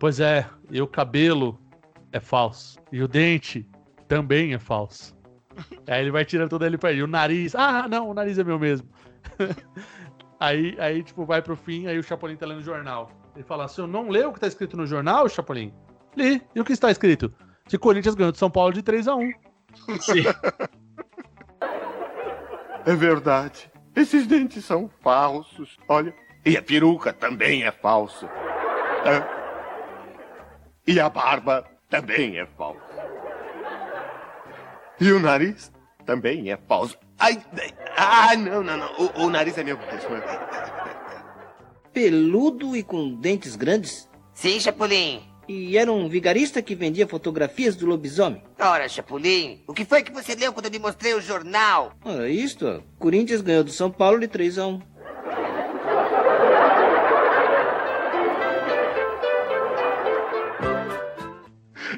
[0.01, 1.61] Pois é, e o cabelo
[2.11, 2.79] é falso.
[2.91, 3.69] E o dente
[4.07, 5.15] também é falso.
[5.87, 7.01] aí ele vai tirando tudo ele pra ele.
[7.01, 7.53] E o nariz.
[7.53, 8.89] Ah, não, o nariz é meu mesmo.
[10.39, 13.11] aí, aí, tipo, vai pro fim, aí o Chapolin tá lendo o jornal.
[13.35, 15.71] Ele fala: Se eu não ler o que tá escrito no jornal, Chapolin,
[16.17, 16.41] li.
[16.55, 17.31] E o que está escrito?
[17.67, 19.31] Que Corinthians ganhou de São Paulo de 3 a 1
[19.99, 20.23] Sim.
[22.87, 23.71] É verdade.
[23.95, 25.77] Esses dentes são falsos.
[25.87, 26.11] Olha.
[26.43, 28.27] E a peruca também é falsa.
[29.05, 29.40] É.
[30.85, 32.81] E a barba também é falsa.
[34.99, 35.71] E o nariz
[36.05, 36.97] também é falso.
[37.19, 37.41] Ai,
[37.95, 38.91] ai, ah, não, não, não.
[38.97, 40.09] O, o nariz é meu mesmo.
[41.93, 44.09] Peludo e com dentes grandes?
[44.33, 45.21] Sim, Chapolin.
[45.47, 48.41] E era um vigarista que vendia fotografias do lobisomem?
[48.59, 51.93] Ora, Chapolin, o que foi que você leu quando eu lhe mostrei o jornal?
[52.05, 52.79] Ah, isto, ó.
[52.97, 54.81] Corinthians ganhou do São Paulo de 3 a 1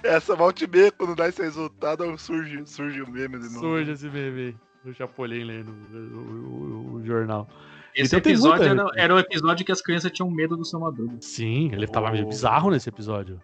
[0.17, 3.59] Essa volta e meia, quando dá esse resultado, surge, surge o meme de novo.
[3.59, 7.47] Surge esse meme do Chapolin lendo o, o- o- o jornal.
[7.95, 10.79] Esse Então episódio muita- era, era o episódio que as crianças tinham medo do seu
[10.79, 11.15] Madruga.
[11.21, 13.39] Sim, ele tava meio bizarro nesse episódio.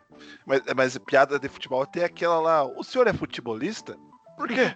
[0.46, 2.64] Mas, mas piada de futebol tem aquela lá.
[2.66, 3.96] O senhor é futebolista?
[4.38, 4.76] Por quê?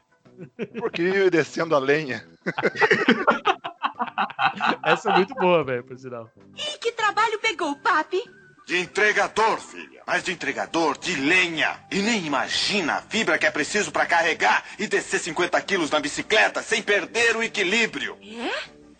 [0.79, 2.25] Porque vive descendo a lenha.
[4.85, 6.29] Essa é muito boa, velho, por sinal.
[6.55, 8.21] E que trabalho pegou, papi?
[8.65, 10.01] De entregador, filha.
[10.07, 11.77] Mas de entregador de lenha.
[11.91, 15.99] E nem imagina a fibra que é preciso para carregar e descer 50 quilos na
[15.99, 18.17] bicicleta sem perder o equilíbrio.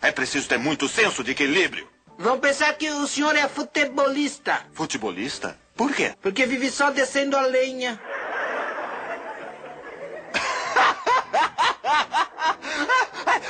[0.01, 0.09] É?
[0.09, 1.87] É preciso ter muito senso de equilíbrio.
[2.17, 4.65] Vão pensar que o senhor é futebolista.
[4.73, 5.57] Futebolista?
[5.75, 6.13] Por quê?
[6.21, 7.99] Porque vive só descendo a lenha.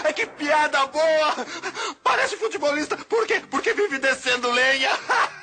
[0.05, 1.35] Ai, que piada boa!
[2.03, 2.95] Parece futebolista.
[2.97, 3.41] Por quê?
[3.49, 4.91] Porque vive descendo lenha.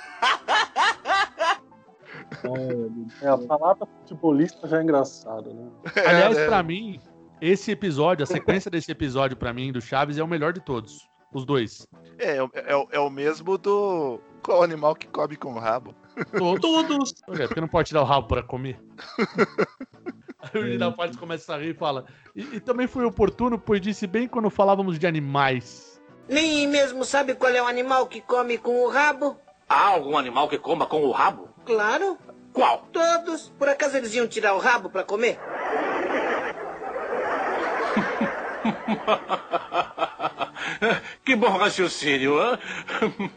[3.22, 5.70] É, a palavra futebolista já é engraçada, né?
[6.06, 6.46] Aliás, é.
[6.46, 7.00] pra mim,
[7.40, 11.08] esse episódio, a sequência desse episódio, pra mim, do Chaves, é o melhor de todos.
[11.32, 11.86] Os dois.
[12.18, 14.20] É, é, o- é é o mesmo do.
[14.42, 15.94] Qual animal que come com o rabo?
[16.60, 17.12] Todos.
[17.12, 17.46] Quê?
[17.46, 18.80] Porque não pode tirar o rabo pra comer.
[20.52, 22.04] Aí o Ginaldo Paz começa a rir e fala.
[22.34, 26.00] E, e também foi oportuno, pois disse bem quando falávamos de animais.
[26.28, 29.36] Nem mesmo sabe qual é o animal que come com o rabo?
[29.70, 31.48] Há algum animal que coma com o rabo?
[31.64, 32.18] Claro.
[32.52, 32.88] Qual?
[32.92, 33.52] Todos.
[33.56, 35.38] Por acaso eles iam tirar o rabo pra comer?
[41.24, 42.58] que bom raciocínio, hã?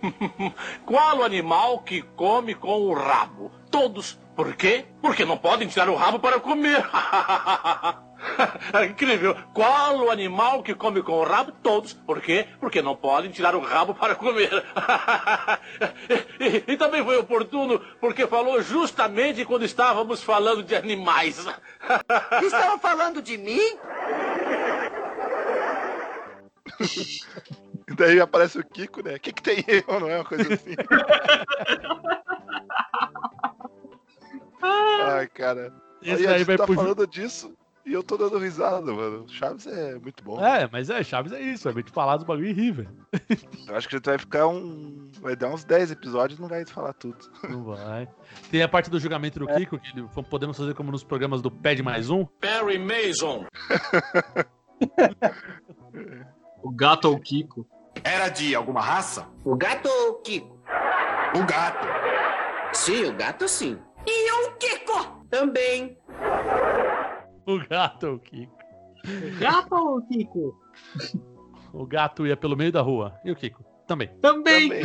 [0.88, 3.52] Qual o animal que come com o rabo?
[3.70, 4.20] Todos.
[4.36, 4.86] Por quê?
[5.04, 6.82] Porque não podem tirar o rabo para comer.
[8.89, 9.36] Incrível.
[9.53, 11.51] Qual o animal que come com o rabo?
[11.63, 11.93] Todos.
[11.93, 12.47] Por quê?
[12.59, 14.49] Porque não podem tirar o rabo para comer.
[16.39, 21.45] e, e também foi oportuno porque falou justamente quando estávamos falando de animais.
[22.41, 23.59] Estava falando de mim?
[27.97, 29.15] Daí aparece o Kiko, né?
[29.15, 30.74] O que, que tem eu, não é uma coisa assim?
[34.61, 35.74] Ai, cara.
[36.01, 37.53] Esse Aí a daí gente vai tá pro- falando disso
[37.86, 39.26] e eu tô dando risada, mano.
[39.28, 40.44] Chaves é muito bom.
[40.44, 42.90] É, mas é, Chaves é isso, é a gente falar dos bagulho e rir, velho.
[43.68, 45.10] Eu acho que a gente vai ficar um.
[45.22, 47.18] Vai dar uns 10 episódios e não vai falar tudo.
[47.50, 48.08] Não vai.
[48.50, 51.84] Tem a parte do julgamento do Kiko, que podemos fazer como nos programas do Pede
[51.84, 52.26] Mais Um.
[52.26, 53.46] Perry Mason.
[56.64, 57.68] O gato ou o Kiko.
[58.04, 59.28] Era de alguma raça?
[59.44, 60.58] O gato ou o Kiko?
[61.36, 61.88] O gato.
[62.74, 63.78] Sim, o gato sim.
[64.08, 65.26] E o Kiko?
[65.30, 65.98] Também.
[67.48, 68.58] O gato é o Kiko.
[69.39, 70.58] Gato ou o Kiko?
[71.74, 73.14] O gato ia pelo meio da rua.
[73.26, 73.64] E o Kiko?
[73.88, 74.08] Também.
[74.22, 74.72] Também.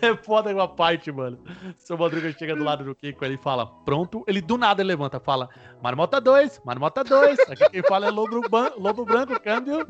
[0.00, 1.38] É foda uma parte, mano.
[1.76, 4.24] Seu Madruga chega do lado do Kiko, ele fala, pronto.
[4.26, 5.48] Ele do nada ele levanta, fala,
[5.82, 7.38] Marmota 2, Marmota 2.
[7.50, 9.86] Aqui quem fala é Lobo, Ban- Lobo Branco, câmbio.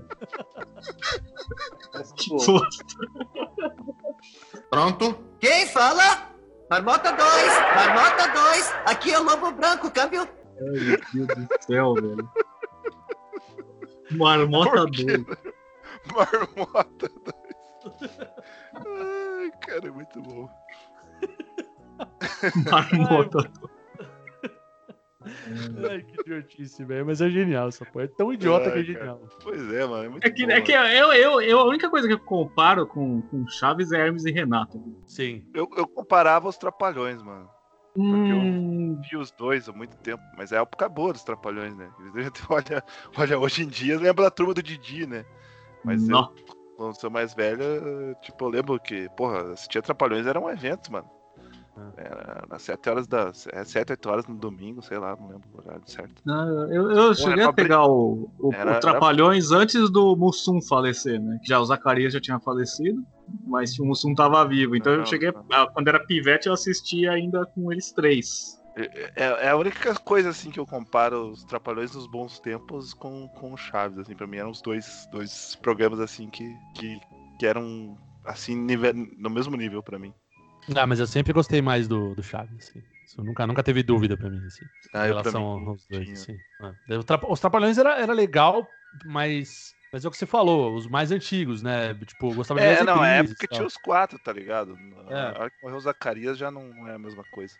[4.70, 5.16] Pronto?
[5.41, 6.34] Quem fala?
[6.70, 10.22] Marmota 2, Marmota 2, aqui é o Lobo Branco, câmbio.
[10.22, 12.30] Ai, meu Deus do céu, velho.
[14.12, 15.04] Marmota Por quê?
[15.04, 15.38] doida.
[16.14, 17.10] Marmota
[17.84, 18.10] 2.
[18.74, 20.48] Ai, cara, é muito bom.
[22.70, 23.50] Marmota
[25.91, 27.07] Ai, que idiotice, velho.
[27.07, 28.05] Mas é genial essa porra.
[28.05, 29.18] É tão idiota que é genial.
[29.18, 29.31] cara.
[29.43, 30.05] Pois é, mano.
[30.05, 32.20] É muito É que, bom, é que eu, eu, eu- a única coisa que eu
[32.20, 34.83] comparo com, com Chaves é Hermes e Renato.
[35.07, 35.43] Sim.
[35.55, 37.49] Eu, eu comparava os Trapalhões, mano.
[37.95, 40.22] Porque Hum, eu vi os dois há muito tempo.
[40.37, 41.91] Mas é a época boa dos Trapalhões, né?
[42.51, 42.83] Olha,
[43.16, 45.25] olha, hoje em dia lembra da turma do Didi, né?
[45.85, 46.33] Mas eu, Não.
[46.77, 47.62] quando sou mais velho,
[48.22, 51.09] tipo, eu lembro que, porra, assistir Trapalhões era um evento, mano.
[51.97, 53.33] Era às 7 horas da.
[53.53, 56.22] É 7, 8 horas no domingo, sei lá, não lembro o horário certo.
[56.25, 59.91] não, eu, eu cheguei era a pra pegar o, o, Era- o era- Trapalhões antes
[59.91, 61.39] do Mussum falecer, né?
[61.43, 63.03] Que já o Zacarias já tinha falecido,
[63.47, 64.77] mas o Mussum tava vivo.
[64.77, 65.31] Então eu Não, cheguei.
[65.53, 68.62] a- Quando era pivete, eu assistia ainda com eles três.
[68.77, 73.29] É, é a única coisa assim que eu comparo os Trapalhões dos bons tempos com,
[73.29, 76.99] com o Chaves, assim, pra mim eram os dois, dois programas assim que, que,
[77.39, 80.12] que eram assim nível, no mesmo nível pra mim.
[80.76, 82.82] Ah, mas eu sempre gostei mais do, do Chaves, assim.
[83.04, 84.64] Isso nunca, nunca teve dúvida pra mim, assim.
[84.92, 86.40] Ah, em relação mim aos dois, assim.
[86.88, 87.02] É.
[87.02, 89.74] Trapa- Os Trapalhões era, era legal, mas.
[89.92, 91.94] Mas é o que você falou, os mais antigos, né?
[91.94, 93.46] Tipo, eu gostava de É, não, é e tal.
[93.48, 94.76] tinha os quatro, tá ligado?
[95.08, 95.14] É.
[95.20, 97.54] A hora que morreu o Zacarias já não é a mesma coisa.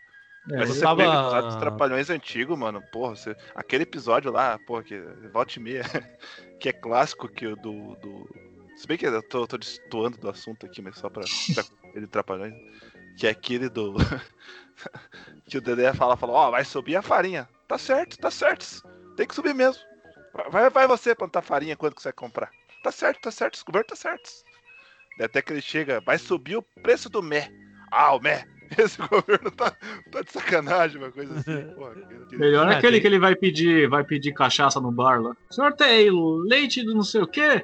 [0.51, 3.35] É, Mas você tava- pega o episódio dos Trapalhões antigos, mano, porra, você...
[3.55, 4.99] aquele episódio lá, porra, que
[5.31, 5.81] volta e meia,
[6.59, 8.29] que é clássico que o do, do...
[8.75, 11.23] Se bem que eu tô, tô destoando do assunto aqui, mas só pra,
[11.55, 11.63] pra
[11.95, 12.53] ele Trapalhões,
[13.17, 13.95] que é aquele do...
[15.49, 17.47] que o Dedé fala, fala, ó, vai subir a farinha.
[17.67, 18.81] Tá certo, tá certo,
[19.15, 19.81] tem que subir mesmo.
[20.51, 22.51] Vai, vai você plantar farinha você vai comprar.
[22.83, 24.29] Tá certo, tá certo, o governo tá certo.
[25.17, 27.49] Daí Até que ele chega, vai subir o preço do Mé.
[27.91, 28.45] Ah, o Mé.
[28.77, 29.71] Esse governo tá,
[30.11, 31.67] tá de sacanagem, uma coisa assim.
[31.75, 31.95] Porra,
[32.31, 35.35] Melhor é aquele tem- que ele vai pedir, vai pedir cachaça no bar lá.
[35.49, 36.09] O senhor tem
[36.45, 37.63] leite do não sei o quê?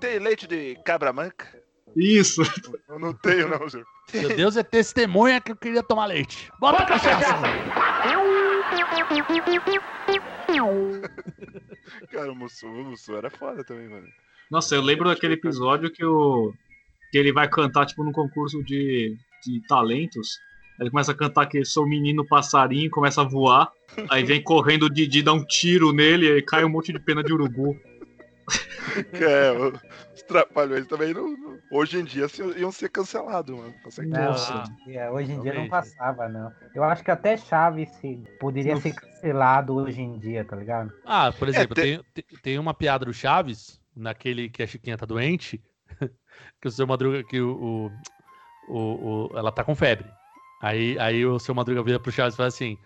[0.00, 1.59] Tem leite de cabra manca?
[1.96, 2.42] Isso.
[2.88, 3.86] Eu não tenho, não, senhor.
[4.12, 6.50] Meu Deus é testemunha que eu queria tomar leite.
[6.58, 7.36] Bota a cachaça!
[12.10, 14.06] Cara, o Mussu, o Mussu era foda também, mano.
[14.50, 16.52] Nossa, eu lembro daquele episódio que o
[17.10, 20.38] que ele vai cantar tipo num concurso de, de talentos.
[20.78, 23.70] Aí Ele começa a cantar que sou menino passarinho, começa a voar.
[24.08, 27.22] Aí vem correndo o Didi, dá um tiro nele, aí cai um monte de pena
[27.22, 27.76] de urubu.
[29.12, 29.52] É,
[30.14, 33.74] os trapalhões também não, não- hoje em dia se- iam ser cancelados, mano.
[33.82, 34.18] com certeza.
[34.26, 36.52] Não, hoje em dia- não passava, não.
[36.74, 40.92] Eu acho que até Chaves se, poderia ser cancelado hoje em dia, tá ligado?
[41.04, 44.96] Ah, por exemplo, tem- tem, tem- tem uma piada do Chaves, naquele que a Chiquinha
[44.98, 45.62] tá doente,
[46.60, 47.90] que o seu Madruga, que o,
[48.68, 50.08] o, o- o- ela tá com febre.
[50.62, 52.76] Aí, aí o seu Madruga vira pro Chaves e fala assim: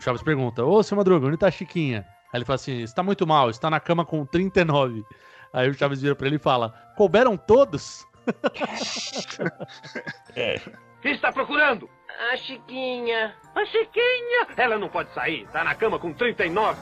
[0.00, 2.06] o Chaves pergunta, ô seu Madruga, onde tá a Chiquinha?
[2.32, 5.04] Aí ele fala assim: está muito mal, está na cama com 39.
[5.52, 8.06] Aí o Chaves vira pra ele e fala: couberam todos?
[11.02, 11.90] Quem está procurando?
[12.32, 13.34] A Chiquinha.
[13.54, 14.46] A Chiquinha!
[14.56, 16.80] Ela não pode sair, tá na cama com 39.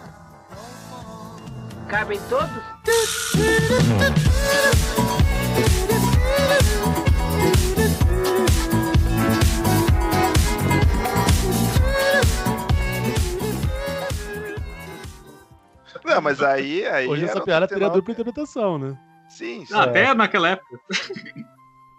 [1.88, 2.62] Cabem todos?
[16.14, 16.86] Não, mas aí.
[16.86, 18.00] aí Hoje essa piada teria 39.
[18.00, 18.98] dupla interpretação, né?
[19.28, 19.74] Sim, sim.
[19.74, 20.80] Até naquela época.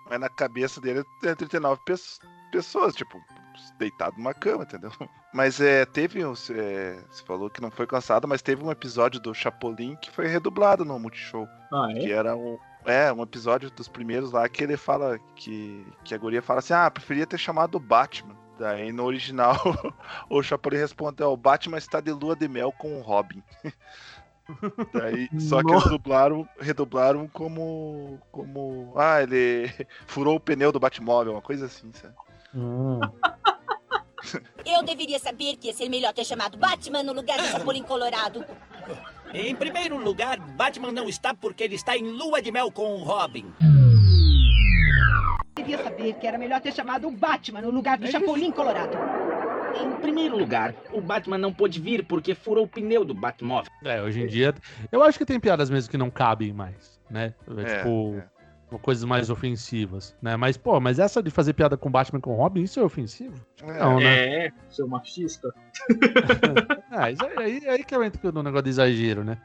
[0.09, 2.19] Mas na cabeça dele é 39 pes-
[2.51, 3.17] pessoas, tipo,
[3.79, 4.91] deitado numa cama, entendeu?
[5.33, 6.33] Mas é, teve um.
[6.49, 10.27] é, você falou que não foi cansado, mas teve um episódio do Chapolin que foi
[10.27, 11.47] redublado no Multishow.
[11.71, 11.99] Ah, é?
[11.99, 12.57] Que era um.
[12.83, 16.73] É, um episódio dos primeiros lá que ele fala que, que a guria fala assim:
[16.73, 18.35] ah, preferia ter chamado o Batman.
[18.61, 19.57] Daí no original
[20.29, 23.41] o Chapolin responde: ó, o Batman está de lua de mel com o Robin.
[24.93, 28.19] Daí, só que eles dublaram, redublaram como.
[28.31, 28.93] como.
[28.95, 29.67] Ah, ele
[30.05, 32.13] furou o pneu do Batmóvel, uma coisa assim, sabe?
[34.63, 38.45] Eu deveria saber que ia ser melhor ter chamado Batman no lugar do Chapolin Colorado.
[39.33, 43.03] Em primeiro lugar, Batman não está porque ele está em lua de mel com o
[43.03, 43.51] Robin.
[45.61, 48.97] Devia saber que era melhor ter chamado o Batman no lugar do Chapolin Colorado.
[49.79, 53.71] Em primeiro lugar, o Batman não pôde vir porque furou o pneu do Batmóvel.
[53.83, 54.55] É, hoje em dia.
[54.91, 57.35] Eu acho que tem piadas mesmo que não cabem mais, né?
[57.57, 58.21] É, tipo.
[58.81, 60.35] Coisas mais ofensivas, né?
[60.37, 63.45] Mas, pô, mas essa de fazer piada com Batman e com Robin, isso é ofensivo?
[63.61, 64.45] Não, né?
[64.45, 65.53] É, seu machista.
[66.89, 69.37] Ah, isso aí, aí, aí que eu entro no negócio de exagero, né?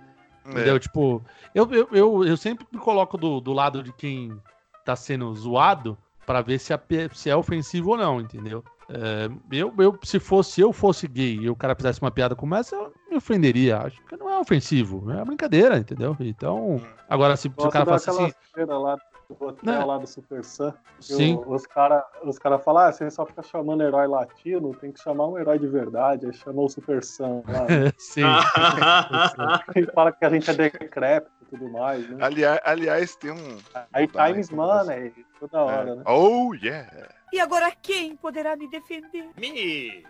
[0.45, 0.51] É.
[0.51, 0.79] Entendeu?
[0.81, 4.37] Tipo, eu, eu, eu, eu sempre me coloco do, do lado de quem
[4.85, 5.97] tá sendo zoado
[6.27, 6.81] pra ver se, a
[7.15, 8.63] se é ofensivo ou não, entendeu?
[8.89, 12.55] É, eu, eu, se fosse eu fosse gay e o cara fizesse uma piada como
[12.55, 13.79] essa, eu me ofenderia.
[13.79, 16.17] Acho que não é ofensivo, é uma brincadeira, entendeu?
[16.21, 18.33] Então, agora se, se o cara daquela assim.
[18.57, 18.97] lá
[19.29, 19.85] do hotel Né?
[19.85, 20.73] lá do Super Sam.
[21.01, 21.35] Sim.
[21.35, 25.01] o- os caras os cara falam, ah, você só fica chamando herói latino, tem que
[25.01, 26.27] chamar um herói de verdade.
[26.27, 27.67] Aí chamou o Super Sam lá.
[27.99, 28.23] Sim.
[29.77, 32.19] E fala que a gente é decrépito tudo mais, né?
[32.25, 33.59] Aliás, aliás, tem um.
[33.93, 35.95] Aí Times Money, toda hora, É.
[35.95, 36.03] né?
[36.07, 37.09] Oh, yeah!
[37.33, 39.29] E agora quem poderá me defender?
[39.37, 40.05] Me!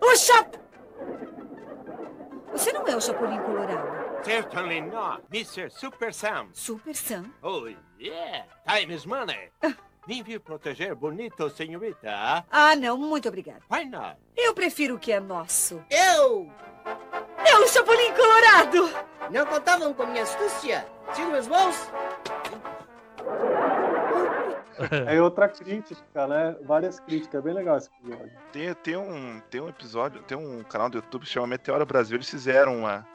[0.00, 0.54] O Chap...
[2.52, 4.24] Você não é o Chapolin Colorado.
[4.24, 5.70] Certainly not, Mr.
[5.70, 6.48] Super Sam.
[6.52, 7.24] Super Sam?
[7.42, 7.68] Oh,
[8.00, 8.46] yeah.
[8.66, 9.50] Time is money.
[10.06, 12.44] Vim vir proteger bonito, senhorita.
[12.50, 13.60] Ah, não, muito obrigada.
[13.70, 14.16] Why not?
[14.36, 15.82] Eu prefiro o que é nosso.
[15.90, 16.50] Eu!
[17.48, 18.90] É o Chapolin Colorado!
[19.30, 20.86] Não contavam com minha astúcia?
[21.12, 21.90] Sigo meus voos?
[25.06, 26.56] Aí outra crítica, né?
[26.62, 28.32] Várias críticas, é bem legal esse episódio.
[28.52, 32.16] Tem, tem, um, tem um episódio, tem um canal do YouTube que chama Meteoro Brasil.
[32.16, 33.06] Eles fizeram uma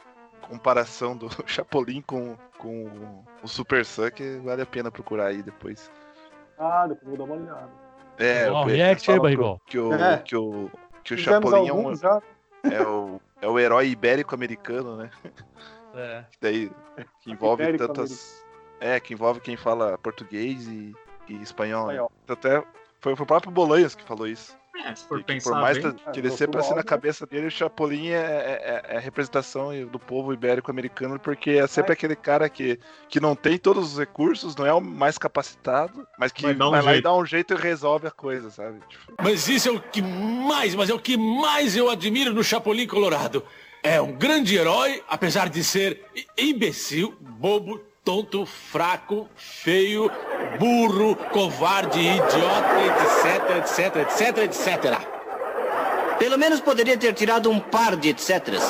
[0.41, 5.91] comparação do Chapolin com, com o Super Sun, que vale a pena procurar aí depois.
[6.57, 7.69] Ah, depois vou dar uma olhada.
[8.17, 9.61] É, o- react aí, Barrigol.
[9.65, 10.17] Que o, É.
[10.17, 10.69] que o,
[11.03, 12.21] que o Chapolin é, um, já.
[12.63, 15.12] é, o, é o herói ibérico-americano, né?
[15.94, 16.24] É.
[16.32, 16.72] Que daí
[17.20, 18.42] que envolve tantas.
[18.80, 20.96] É, que envolve quem fala português e,
[21.28, 21.88] e espanhol.
[21.88, 21.94] né?
[21.96, 22.12] Espanhol.
[22.28, 22.64] Até
[23.00, 24.58] foi, foi o próprio Bolanhos que falou isso.
[24.86, 26.84] É, se for pensar por mais bem, que É, ele sempre assim na né?
[26.84, 31.93] cabeça dele, o Chapolin é, é- é a representação do povo ibérico-americano, porque é sempre
[31.93, 36.32] aquele cara que, que não tem todos os recursos, não é o mais capacitado, mas
[36.32, 37.03] que Vai dar um vai lá e jeito.
[37.03, 38.79] dá um jeito e resolve a coisa, sabe?
[38.89, 42.43] Tipo, Mas isso é o que mais, mas é o que mais eu admiro no
[42.43, 43.43] Chapolin Colorado.
[43.84, 46.05] É um grande herói, apesar de ser
[46.38, 50.10] imbecil, bobo, tonto, fraco, feio,
[50.60, 55.12] burro, covarde, idiota, etc, etc, etc, etc.
[56.18, 58.64] Pelo menos poderia ter tirado um par de etcéteras.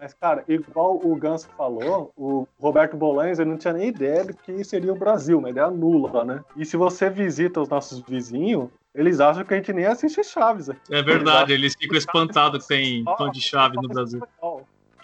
[0.00, 4.34] Mas, cara, igual o Ganso falou, o Roberto Bolanhos ele não tinha nem ideia do
[4.34, 6.40] que seria o Brasil, uma ideia nula, né?
[6.56, 10.68] E se você visita os nossos vizinhos, eles acham que a gente nem assiste Chaves
[10.68, 10.92] aqui.
[10.92, 14.20] É verdade, eles ficam espantados que tem fã de Chaves no Brasil.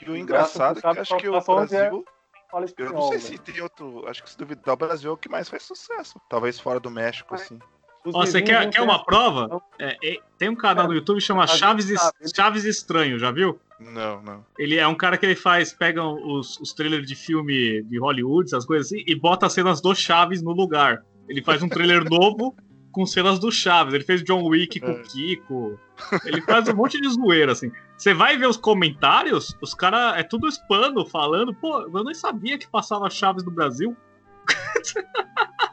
[0.06, 2.04] E o engraçado é que eu acho que o Brasil.
[2.50, 4.06] Fala Eu não sei se tem outro.
[4.08, 6.18] Acho que se duvidar, o Brasil é o que mais faz sucesso.
[6.30, 7.58] Talvez fora do México, assim.
[8.06, 9.60] Ó, você quer, quer uma prova?
[9.78, 13.60] É, é, tem um canal no YouTube que chama Chaves, Es- Chaves Estranho, já viu?
[13.78, 14.46] Não, não.
[14.58, 18.46] Ele é um cara que ele faz, pega os, os trailers de filme de Hollywood,
[18.48, 21.04] essas coisas assim, e bota as cenas do Chaves no lugar.
[21.28, 22.56] Ele faz um trailer novo
[22.98, 23.94] com cenas do Chaves.
[23.94, 25.78] Ele fez John Wick com o Kiko.
[26.24, 27.70] Ele faz um monte de zoeira, assim.
[27.96, 32.58] Você vai ver os comentários, os caras é tudo hispano falando, pô, eu nem sabia
[32.58, 33.96] que passava Chaves no Brasil.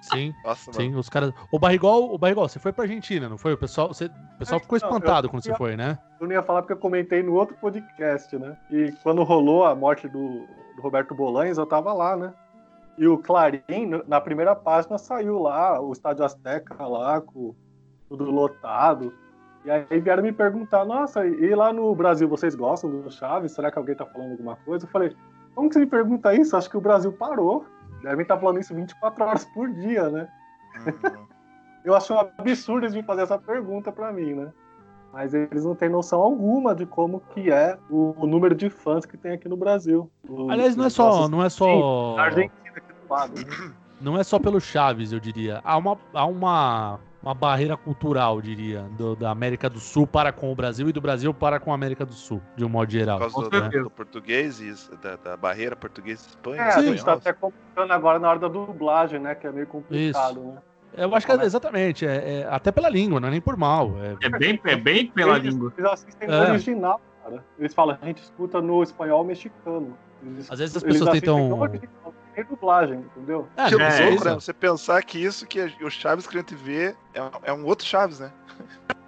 [0.02, 1.32] Sim, Nossa, sim, os caras.
[1.52, 3.54] O Barrigol, o Barrigol, você foi pra Argentina, não foi?
[3.54, 5.98] O pessoal, você, o pessoal ficou Não, espantado eu- quando você foi, né?
[6.22, 8.56] Eu não ia falar porque eu comentei no outro podcast, né?
[8.72, 10.46] E quando rolou a morte do,
[10.76, 12.34] do Roberto Bolanhos, eu tava lá, né?
[12.98, 17.54] E o Clarim, na primeira página, saiu lá, o Estádio Azteca lá, com
[18.08, 19.14] tudo lotado.
[19.66, 23.52] E aí vieram me perguntar, nossa, e lá no Brasil vocês gostam do Chaves?
[23.52, 24.86] Será que alguém tá falando alguma coisa?
[24.86, 25.16] Eu falei,
[25.56, 26.56] como que você me pergunta isso?
[26.56, 27.66] Acho que o Brasil parou.
[28.04, 30.28] Devem estar falando isso 24 horas por dia, né?
[31.84, 34.54] eu acho um absurdo eles me fazer essa pergunta pra mim, né?
[35.12, 39.18] Mas eles não têm noção alguma de como que é o, número de fãs que
[39.18, 40.12] tem aqui no Brasil.
[40.50, 42.50] Aliás, não é só, não é só, Sim,
[43.14, 43.68] a Argentina aqui do lado.
[43.70, 43.74] né?
[44.02, 45.62] não é só pelo Chaves, eu diria.
[45.64, 50.32] Há uma, há uma, uma barreira cultural, eu diria, do- da América do Sul para
[50.34, 52.92] com o Brasil e do Brasil para com a América do Sul, de um modo
[52.92, 53.20] geral.
[53.20, 56.62] Por causa do, do português e da, da barreira português-espanha.
[56.62, 59.34] É, a gente tá até comentando agora na hora da dublagem, né?
[59.34, 60.58] Que é meio complicado, né?
[60.98, 63.94] Eu acho que é, exatamente, é, é até pela língua, não é nem por mal.
[64.22, 65.74] É bem, é bem pela eles, língua.
[65.78, 66.50] Eles assistem no É.
[66.52, 67.44] original, cara.
[67.60, 69.98] Eles falam, a gente escuta no espanhol mexicano.
[70.26, 71.50] Eles- Às vezes as pessoas tentam-
[72.44, 73.48] no original, não tem dublagem, entendeu?
[73.56, 74.34] É, que não louco, né?
[74.36, 77.66] Você pensar que isso que o Chaves que a gente vê é, um- é um
[77.66, 78.32] outro Chaves, né?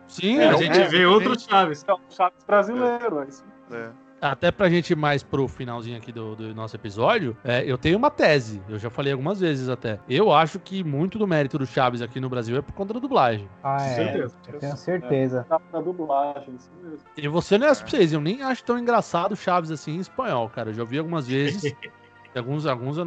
[0.07, 1.84] Sim, É, a gente é, vê outro Chaves.
[1.88, 3.43] É o Chaves brasileiro, é isso.
[3.71, 3.89] É.
[4.19, 7.97] Até pra gente ir mais pro finalzinho aqui do, do nosso episódio, é, eu tenho
[7.99, 9.99] uma tese, eu já falei algumas vezes até.
[10.09, 12.99] Eu acho que muito do mérito do Chaves aqui no Brasil é por conta da
[12.99, 13.47] dublagem.
[13.63, 13.93] Ah, é.
[13.93, 14.36] certeza.
[14.51, 15.45] Eu tenho certeza.
[15.47, 16.97] Da, da dublagem, isso mesmo.
[17.15, 20.49] E você não é pra vocês, eu nem acho tão engraçado Chaves assim em espanhol,
[20.49, 20.71] cara.
[20.71, 21.75] Eu já ouvi algumas vezes.
[22.38, 22.97] alguns, alguns,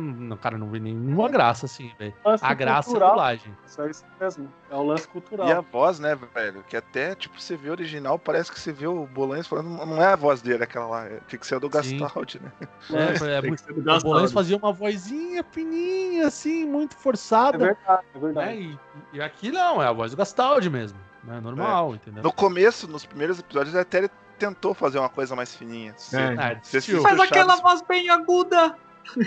[0.41, 2.15] cara, não vi nenhuma graça assim, velho.
[2.41, 3.09] A graça é a cultural.
[3.11, 3.57] dublagem.
[3.67, 4.53] Isso é isso mesmo.
[4.71, 5.49] É o lance cultural.
[5.49, 6.63] E a voz, né, velho?
[6.69, 10.03] Que até, tipo, você vê o original, parece que você vê o Bolanhos falando, não
[10.03, 11.69] é a voz dele aquela lá, é- tem que ser a do.
[11.69, 12.53] Gastaldi, né?
[12.91, 14.03] É, é muito, o.
[14.03, 17.59] Bolanhos fazia uma vozinha fininha, assim, muito É forçada.
[17.59, 18.21] verdade, é né?
[18.21, 18.79] verdade.
[19.13, 20.99] E, e aqui não, é a voz do Gastaldi mesmo.
[21.23, 21.39] Né?
[21.41, 22.23] Normal, entendeu?
[22.23, 25.93] No começo, nos primeiros episódios, até ele tentou fazer uma coisa mais fininha.
[25.95, 26.59] Você, É.
[26.63, 28.75] Você assiste o Chaves- voz bem aguda.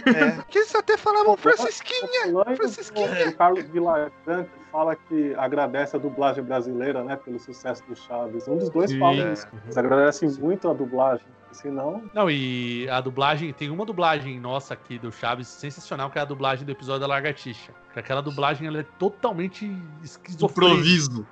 [0.06, 0.42] É.
[0.50, 2.32] Que eles até falavam Francisquinha.
[2.56, 3.30] Francisquinha.
[3.30, 8.48] O Carlos Villagrán que fala que agradece a dublagem brasileira, né, pelo sucesso do Chaves.
[8.48, 9.00] Um dos dois Sim.
[9.00, 9.48] fala isso.
[9.66, 11.26] Eles agradecem muito a dublagem.
[11.52, 16.22] Senão, Não, e a dublagem, tem uma dublagem nossa aqui do Chaves sensacional, que é
[16.24, 17.72] a dublagem do episódio da Lagartixa.
[17.94, 19.72] Que aquela dublagem ela é totalmente
[20.02, 20.74] esquizofrênica.
[20.80, 21.28] Improviso.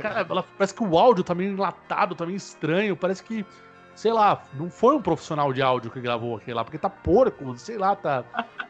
[0.00, 2.96] Cara, ela- parece que o áudio tá meio enlatado, tá meio estranho.
[2.96, 3.44] Parece que,
[3.94, 7.56] sei lá, não foi um profissional de áudio que gravou aquele lá, porque tá porco,
[7.56, 8.22] sei lá, tá,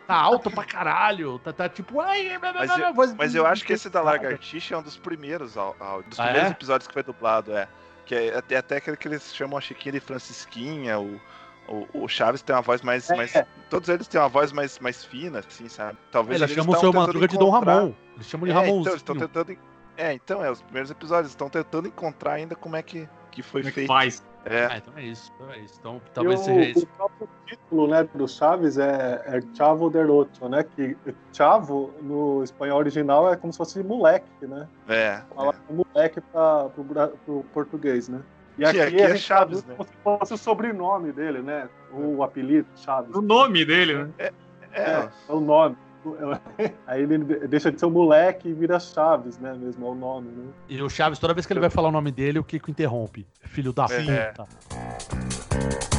[0.07, 1.39] tá alto pra caralho.
[1.39, 2.01] Tá, tá tipo.
[2.01, 6.19] Ai, Mas eu, mas eu acho que esse da Lagartixa é um dos primeiros, dos
[6.19, 6.53] Ah, primeiros é?
[6.53, 7.69] episódios que foi dublado, é.
[8.05, 11.21] Que é até, até aquele que eles chamam a Chiquinha de Francisquinha, o,
[11.69, 13.17] o, o Chaves tem uma voz mais, É.
[13.17, 13.33] mais.
[13.69, 15.97] Todos eles têm uma voz mais, mais fina, assim, sabe?
[16.11, 17.93] Talvez Eles ali chamam o seu Madruga de Dom Ramon.
[18.17, 18.81] Eles chamam de é, Ramonzinho.
[18.81, 19.53] Então, eles estão tentando.
[19.53, 19.59] en-
[19.97, 23.61] É, então, é, os primeiros episódios estão tentando encontrar ainda como é que, que foi
[23.61, 23.89] Como é que feito.
[23.89, 24.25] faz?
[24.45, 24.67] É.
[24.67, 25.33] Ah, então é isso.
[25.35, 25.77] Então é isso.
[25.79, 26.85] Então talvez e seja o, isso.
[26.85, 30.65] o próprio título né, do Chaves é, é Chavo del Ocho, né?
[30.65, 30.97] Que
[31.33, 34.67] Chavo, no espanhol original, é como se fosse moleque, né?
[34.89, 35.21] É.
[35.35, 38.21] Fala moleque para pro português, né?
[38.59, 41.69] E aqui, aqui é Chaves, traduz como se fosse o sobrenome dele, né?
[41.93, 43.15] O apelido, Chaves.
[43.15, 44.11] O nome dele, né?
[44.19, 44.33] É,
[44.73, 45.77] É, é o nome.
[46.87, 49.55] Aí ele deixa de ser o moleque e vira Chaves, né?
[49.55, 50.45] Mesmo é o nome, né?
[50.69, 53.27] E o Chaves, toda vez que ele vai falar o nome dele, o Kiko interrompe.
[53.43, 54.27] Filho da É.
[54.33, 54.47] puta.
[54.69, 55.90] Pra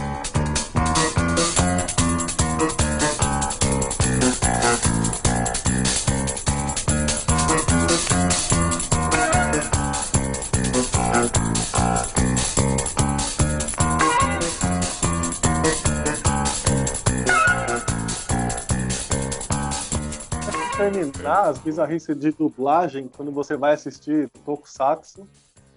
[20.90, 25.28] terminar, as bizarrices de dublagem, quando você vai assistir Tokusatsu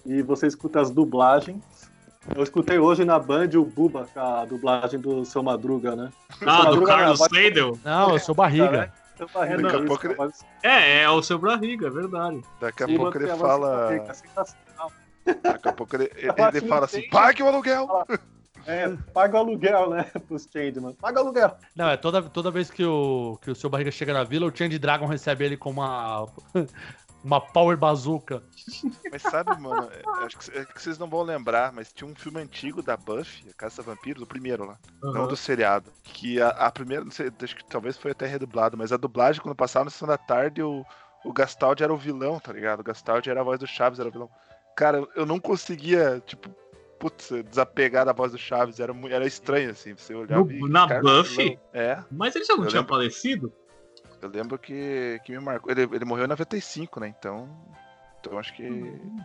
[0.06, 1.62] e você escuta as dublagens.
[2.34, 6.10] Eu escutei hoje na Band o Buba, com a dublagem do Seu Madruga, né?
[6.38, 7.78] Seu Ah, do Madruga, Carlos Seidel?
[7.84, 8.70] Não, eu sou barriga.
[8.70, 8.92] Né?
[9.18, 10.32] Seu barriga, Daqui a isso, pouco ele-
[10.62, 12.40] É, é o seu barriga, é verdade.
[12.58, 13.94] Daqui a Sim, pouco ele é fala.
[13.94, 15.32] é.
[15.42, 18.06] Daqui a pouco ele, ele, fala assim: pague o aluguel!
[18.66, 20.04] É, paga o aluguel, né?
[20.26, 20.94] Pros Changeman.
[20.94, 21.56] Paga o aluguel.
[21.74, 24.56] Não, é toda, toda vez que o, que o seu barriga chega na vila, o
[24.56, 26.26] Change Dragon recebe ele com uma.
[27.24, 28.42] uma Power Bazooka.
[29.10, 32.14] Mas sabe, mano, é- acho que, é que vocês não vão lembrar, mas tinha um
[32.14, 34.78] filme antigo da Buffy, A Caça Vampiros, o primeiro lá.
[35.02, 35.28] Não Aham.
[35.28, 35.90] do seriado.
[36.02, 39.40] Que a, a primeira, não sei, acho que talvez foi até redublado, mas a dublagem,
[39.40, 40.84] quando passava na sessão da tarde, o,
[41.24, 42.80] o Gastaldi era o vilão, tá ligado?
[42.80, 44.30] O Gastaldi era a voz do Chaves, era o vilão.
[44.76, 46.50] Cara, eu não conseguia, tipo,
[47.04, 51.44] putz, desapegar da voz do Chaves, era, era estranho, assim, você e, na cara, Buffy?
[51.44, 51.60] vilão.
[51.74, 52.02] É.
[52.10, 53.52] Mas ele já não Eu tinha lembro- falecido?
[54.22, 55.70] Eu lembro que, que me marcou.
[55.70, 57.14] Ele, ele morreu em 95, né?
[57.18, 57.46] Então.
[58.20, 58.66] Então acho que.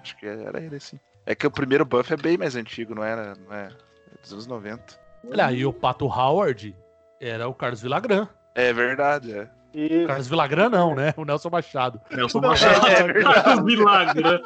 [0.02, 1.00] Acho que era ele, sim.
[1.26, 3.34] É que o primeiro buff é bem mais antigo, não era?
[3.48, 3.70] Não é?
[4.14, 4.84] É dos anos 90.
[5.32, 6.76] Olha, e o Pato Howard
[7.22, 8.28] era o Carlos Villagrán.
[8.56, 9.50] É verdade, é.
[9.74, 10.06] E...
[10.06, 11.14] Carlos Villagrán não, né?
[11.16, 12.02] O Nelson Machado.
[12.12, 12.84] Nelson Machado.
[12.88, 14.42] É, Carlos Villagrán.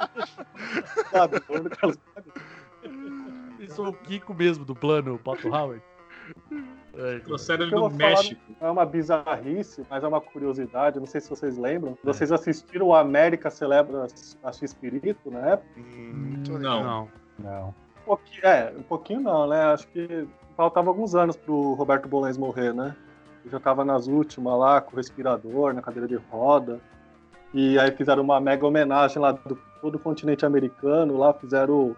[3.64, 5.82] Isso é o Kiko mesmo do plano, o Pato Howard.
[6.96, 8.40] É, Trouxeram ele eu do México.
[8.62, 11.00] é uma bizarrice, mas é uma curiosidade.
[11.00, 11.98] Não sei se vocês lembram.
[12.04, 14.06] Vocês assistiram o América Celebra
[14.44, 15.82] a X-Espírito na época?
[16.48, 16.84] Não.
[16.84, 17.10] Não.
[17.40, 17.70] Não.
[17.70, 19.64] Um pouquinho, é, um pouquinho não, né?
[19.66, 22.96] Acho que faltava alguns anos pro Roberto Bolens morrer, né?
[23.42, 26.80] Ele já tava nas últimas lá, com o respirador, na cadeira de roda.
[27.54, 31.96] E aí fizeram uma mega homenagem lá do todo o continente americano, lá fizeram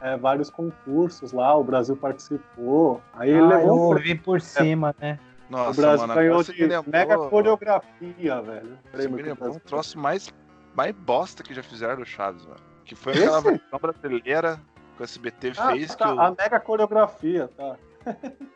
[0.00, 3.02] é, vários concursos lá, o Brasil participou.
[3.14, 5.18] Aí ele Ah, eu levou um ouvi por cima, né?
[5.50, 8.78] Nossa, o Brasil mano, ganhou de me lembrou- mega coreografia, velho.
[8.92, 9.60] Você me lembrou um Brasil.
[9.64, 10.28] troço mais,
[10.74, 12.60] mais bosta que já fizeram do Chaves, mano.
[12.84, 13.22] Que foi Esse?
[13.22, 14.60] aquela versão brasileira
[14.96, 16.20] que o SBT Ah, fez tá, que o.
[16.20, 17.76] A mega coreografia, tá.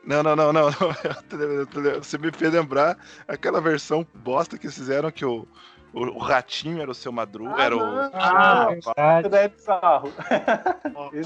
[0.05, 0.71] Não, não, não, não.
[0.71, 2.03] não.
[2.03, 2.97] Você me fez lembrar
[3.29, 5.47] aquela versão bosta que fizeram que o,
[5.93, 7.63] o, o ratinho era o seu Madruga.
[7.63, 7.83] era o.
[8.15, 8.93] Ah, Isso
[9.31, 10.13] daí é bizarro.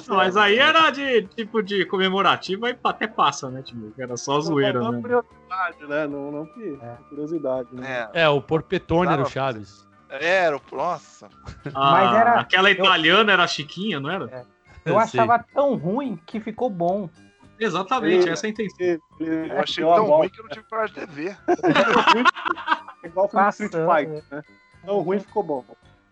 [0.08, 3.62] Não, mas é- aí era de tipo de comemorativo, aí até passa, né?
[3.62, 5.00] Tipo, era só zoeira, Não, né?
[5.00, 6.06] curiosidade, né?
[6.06, 6.78] Não, não que
[7.08, 8.08] curiosidade, né?
[8.12, 9.86] É, o Porpetone era o Chaves.
[10.08, 11.28] Era, o- nossa.
[11.74, 14.46] Ah, Mas era- Aquela eu- italiana era a Chiquinha, não era?
[14.86, 17.10] Eu Eu achava tão ruim que ficou bom.
[17.58, 18.98] Exatamente, essa é a intenção.
[19.18, 21.36] Eu achei tão ruim que eu não tive coragem de ver.
[23.06, 24.42] Igual foi o Street Fighter, né?
[24.84, 25.64] Tão ruim ficou bom.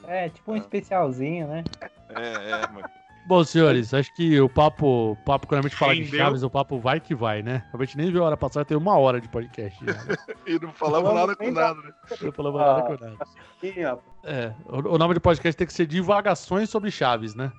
[0.07, 1.65] É, tipo um especialzinho, né?
[2.11, 2.89] É, é, mano.
[3.27, 6.05] Bom, senhores, acho que o papo, o papo quando a gente fala de.
[6.05, 7.65] Chaves, o papo vai que vai, né?
[7.73, 9.79] A gente nem viu a hora passada, tem uma hora de podcast.
[9.85, 10.17] Já, né?
[10.47, 11.93] E não falava nada com nada, né?
[12.21, 13.17] Não falamos nada com nada.
[13.61, 17.51] Chiquinha, É, o, o nome do podcast tem que ser Divagações sobre Chaves, né?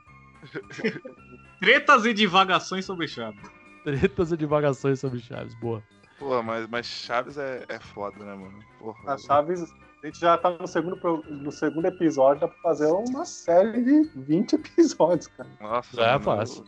[1.59, 3.41] Tretas e divagações sobre Chaves.
[3.83, 5.81] Tretas e divagações sobre Chaves, boa.
[6.19, 8.57] Pô, mas, mas Chaves é, é foda, né, mano?
[8.79, 9.13] Porra.
[9.13, 9.61] A Chaves,
[10.01, 10.95] a gente já tá no segundo,
[11.29, 15.49] no segundo episódio, dá pra fazer uma série de 20 episódios, cara.
[15.59, 16.63] Nossa, É mano, fácil.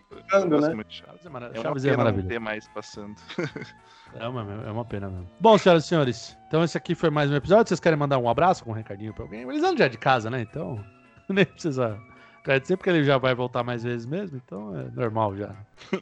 [0.50, 0.74] gosto né?
[0.76, 1.26] muito de Chaves.
[1.26, 2.28] É mara- É uma Chaves é pena não maravilha.
[2.30, 3.16] ter mais passando.
[4.14, 5.30] É uma, é uma pena mesmo.
[5.38, 7.68] Bom, senhoras e senhores, então esse aqui foi mais um episódio.
[7.68, 9.46] Vocês querem mandar um abraço com um recadinho pra alguém?
[9.46, 10.40] O Elisandro já é de casa, né?
[10.42, 10.82] Então
[11.28, 12.00] nem precisa
[12.42, 15.54] agradecer, porque ele já vai voltar mais vezes mesmo, então é normal já.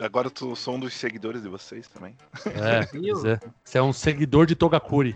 [0.00, 2.16] Agora eu sou um dos seguidores de vocês também.
[2.46, 2.88] É,
[3.28, 3.38] é.
[3.62, 5.14] Você é um seguidor de Togakuri.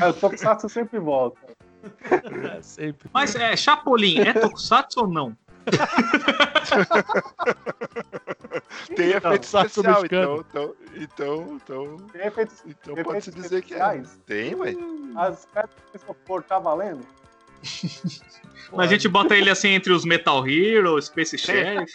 [0.00, 1.40] Ah, o Tokusatsu sempre volta.
[2.54, 3.10] É, sempre.
[3.12, 5.36] Mas é, Chapolin, é Tokusatsu ou não?
[8.94, 14.02] Tem efeito Tokusatsu especial, então, então, então, então, Tem efeitos, então pode-se dizer que é.
[14.24, 14.74] Tem, ué.
[15.16, 17.04] As pedras que você for, tá valendo?
[18.72, 21.92] Mas a gente bota ele assim entre os Metal Hero, Space Sheriff.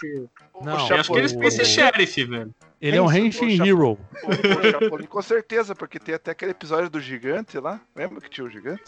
[0.62, 2.54] Não, eu acho que ele é o- Space Sheriff, velho.
[2.80, 3.98] Ele é um Henshin Hero.
[4.24, 7.82] O Chapolin, com certeza, porque tem até aquele episódio do gigante lá.
[7.96, 8.84] Lembra que tinha o gigante?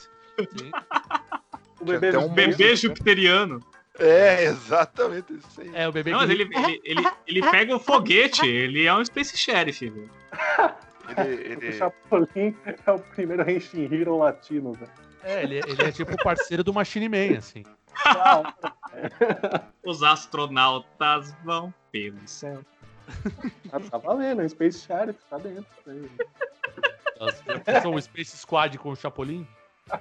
[0.57, 0.71] Sim.
[1.81, 2.75] O bebê, até um Bebê né?
[2.75, 3.63] jupiteriano.
[3.97, 5.71] É, exatamente isso aí.
[5.73, 9.03] É, o bebê Não, mas ele, ele, ele, ele pega o foguete, ele é um
[9.03, 10.09] Space Sheriff, velho.
[11.17, 11.71] Ele, O ele...
[11.73, 14.91] Chapolin é o primeiro Henshin Hero latino, velho.
[15.29, 17.63] É, ele, ele é tipo o parceiro do Machine Man, assim.
[19.85, 22.65] Os astronautas vão pelo céu.
[23.71, 25.65] Ah, tá valendo, o Space Sheriff tá dentro.
[27.63, 29.47] pensou um Space Squad com o Chapolin?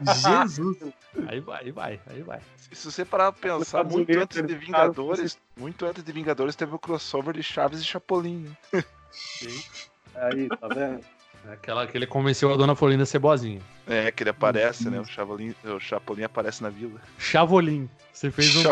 [0.02, 0.94] Jesus.
[1.28, 2.40] Aí vai, aí vai, aí vai.
[2.72, 6.78] Se você parar pra pensar, muito antes de Vingadores, muito antes de Vingadores teve o
[6.78, 8.54] crossover de Chaves e Chapolin.
[8.72, 8.84] né?
[10.14, 11.04] Aí, tá vendo?
[11.48, 13.60] É Aquela que ele convenceu a dona Florinda a ser boazinha.
[13.86, 15.00] É, que ele aparece, né?
[15.00, 17.00] O Chapolin, o Chapolin aparece na vila.
[17.18, 17.88] Chavolim.
[18.12, 18.62] Você fez um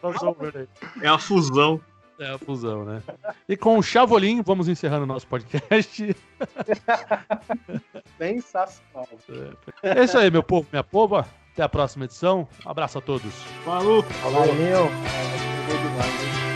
[0.00, 0.68] crossover aí.
[1.00, 1.80] É a fusão.
[2.18, 3.02] É a fusão, né?
[3.48, 6.16] E com o Chavolim, vamos encerrando o nosso podcast.
[8.18, 9.08] Sensacional.
[9.82, 11.26] É isso aí, meu povo, minha pova.
[11.52, 12.48] Até a próxima edição.
[12.66, 13.32] Um abraço a todos.
[13.64, 14.02] Falou.
[14.22, 14.88] Valeu.
[15.68, 16.49] Eu,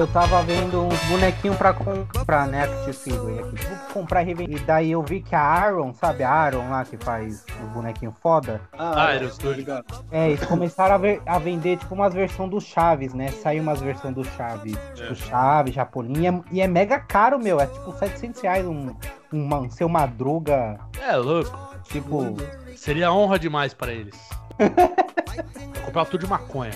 [0.00, 2.64] eu tava vendo uns bonequinhos pra comprar, né?
[2.64, 3.66] Action figure aqui.
[3.66, 4.56] Vou comprar e revender.
[4.56, 6.22] E daí eu vi que a Aaron, sabe?
[6.24, 8.60] A Aaron lá que faz os bonequinhos foda.
[8.78, 9.52] Ah, Iron tô Studio.
[9.56, 9.84] ligado.
[10.10, 13.28] É, eles começaram a, ver- a vender tipo umas versões do Chaves, né?
[13.28, 14.76] Saiu umas versões do Chaves.
[14.94, 16.22] Tipo Chaves, Japolim.
[16.22, 17.60] E é, e é mega caro, meu.
[17.60, 18.94] É tipo 700 reais um,
[19.32, 20.78] uma, um seu madruga.
[21.06, 21.56] É louco.
[21.84, 22.36] Tipo.
[22.76, 24.16] Seria honra demais pra eles.
[24.58, 26.72] Eu comprava tudo de maconha.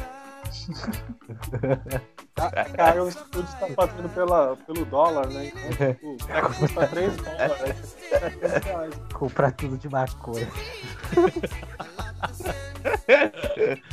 [2.76, 5.46] Cara, o estúdio está fazendo pela, pelo dólar, né?
[5.46, 8.94] Então, tipo, é, custa 3 dólares, aí você tem 700 reais.
[9.12, 10.48] Comprar tudo de maconha.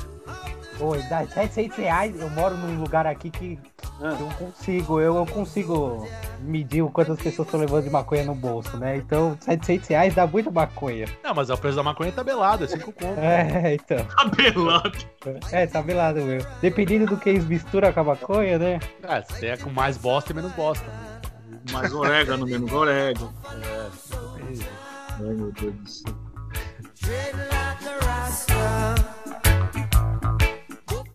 [0.82, 2.20] Oi, dá 700 reais.
[2.20, 3.60] Eu moro num lugar aqui que
[4.00, 6.08] eu não consigo, eu não consigo
[6.40, 8.98] medir o quantas pessoas estão levando de maconha no bolso, né?
[8.98, 11.06] Então, 700 reais dá muita maconha.
[11.24, 13.20] Não, mas é o preço da maconha tabelado, é 5 conto.
[13.20, 14.04] É, então.
[14.06, 14.98] Tabelado.
[15.52, 16.42] É, tabelado, meu.
[16.60, 18.80] Dependendo do que eles misturam com a maconha, né?
[19.04, 20.86] É, você é com mais bosta e menos bosta.
[21.72, 23.32] Mais orégano, menos orégano.
[23.64, 23.88] É,
[25.20, 26.16] Ai, meu Deus do céu.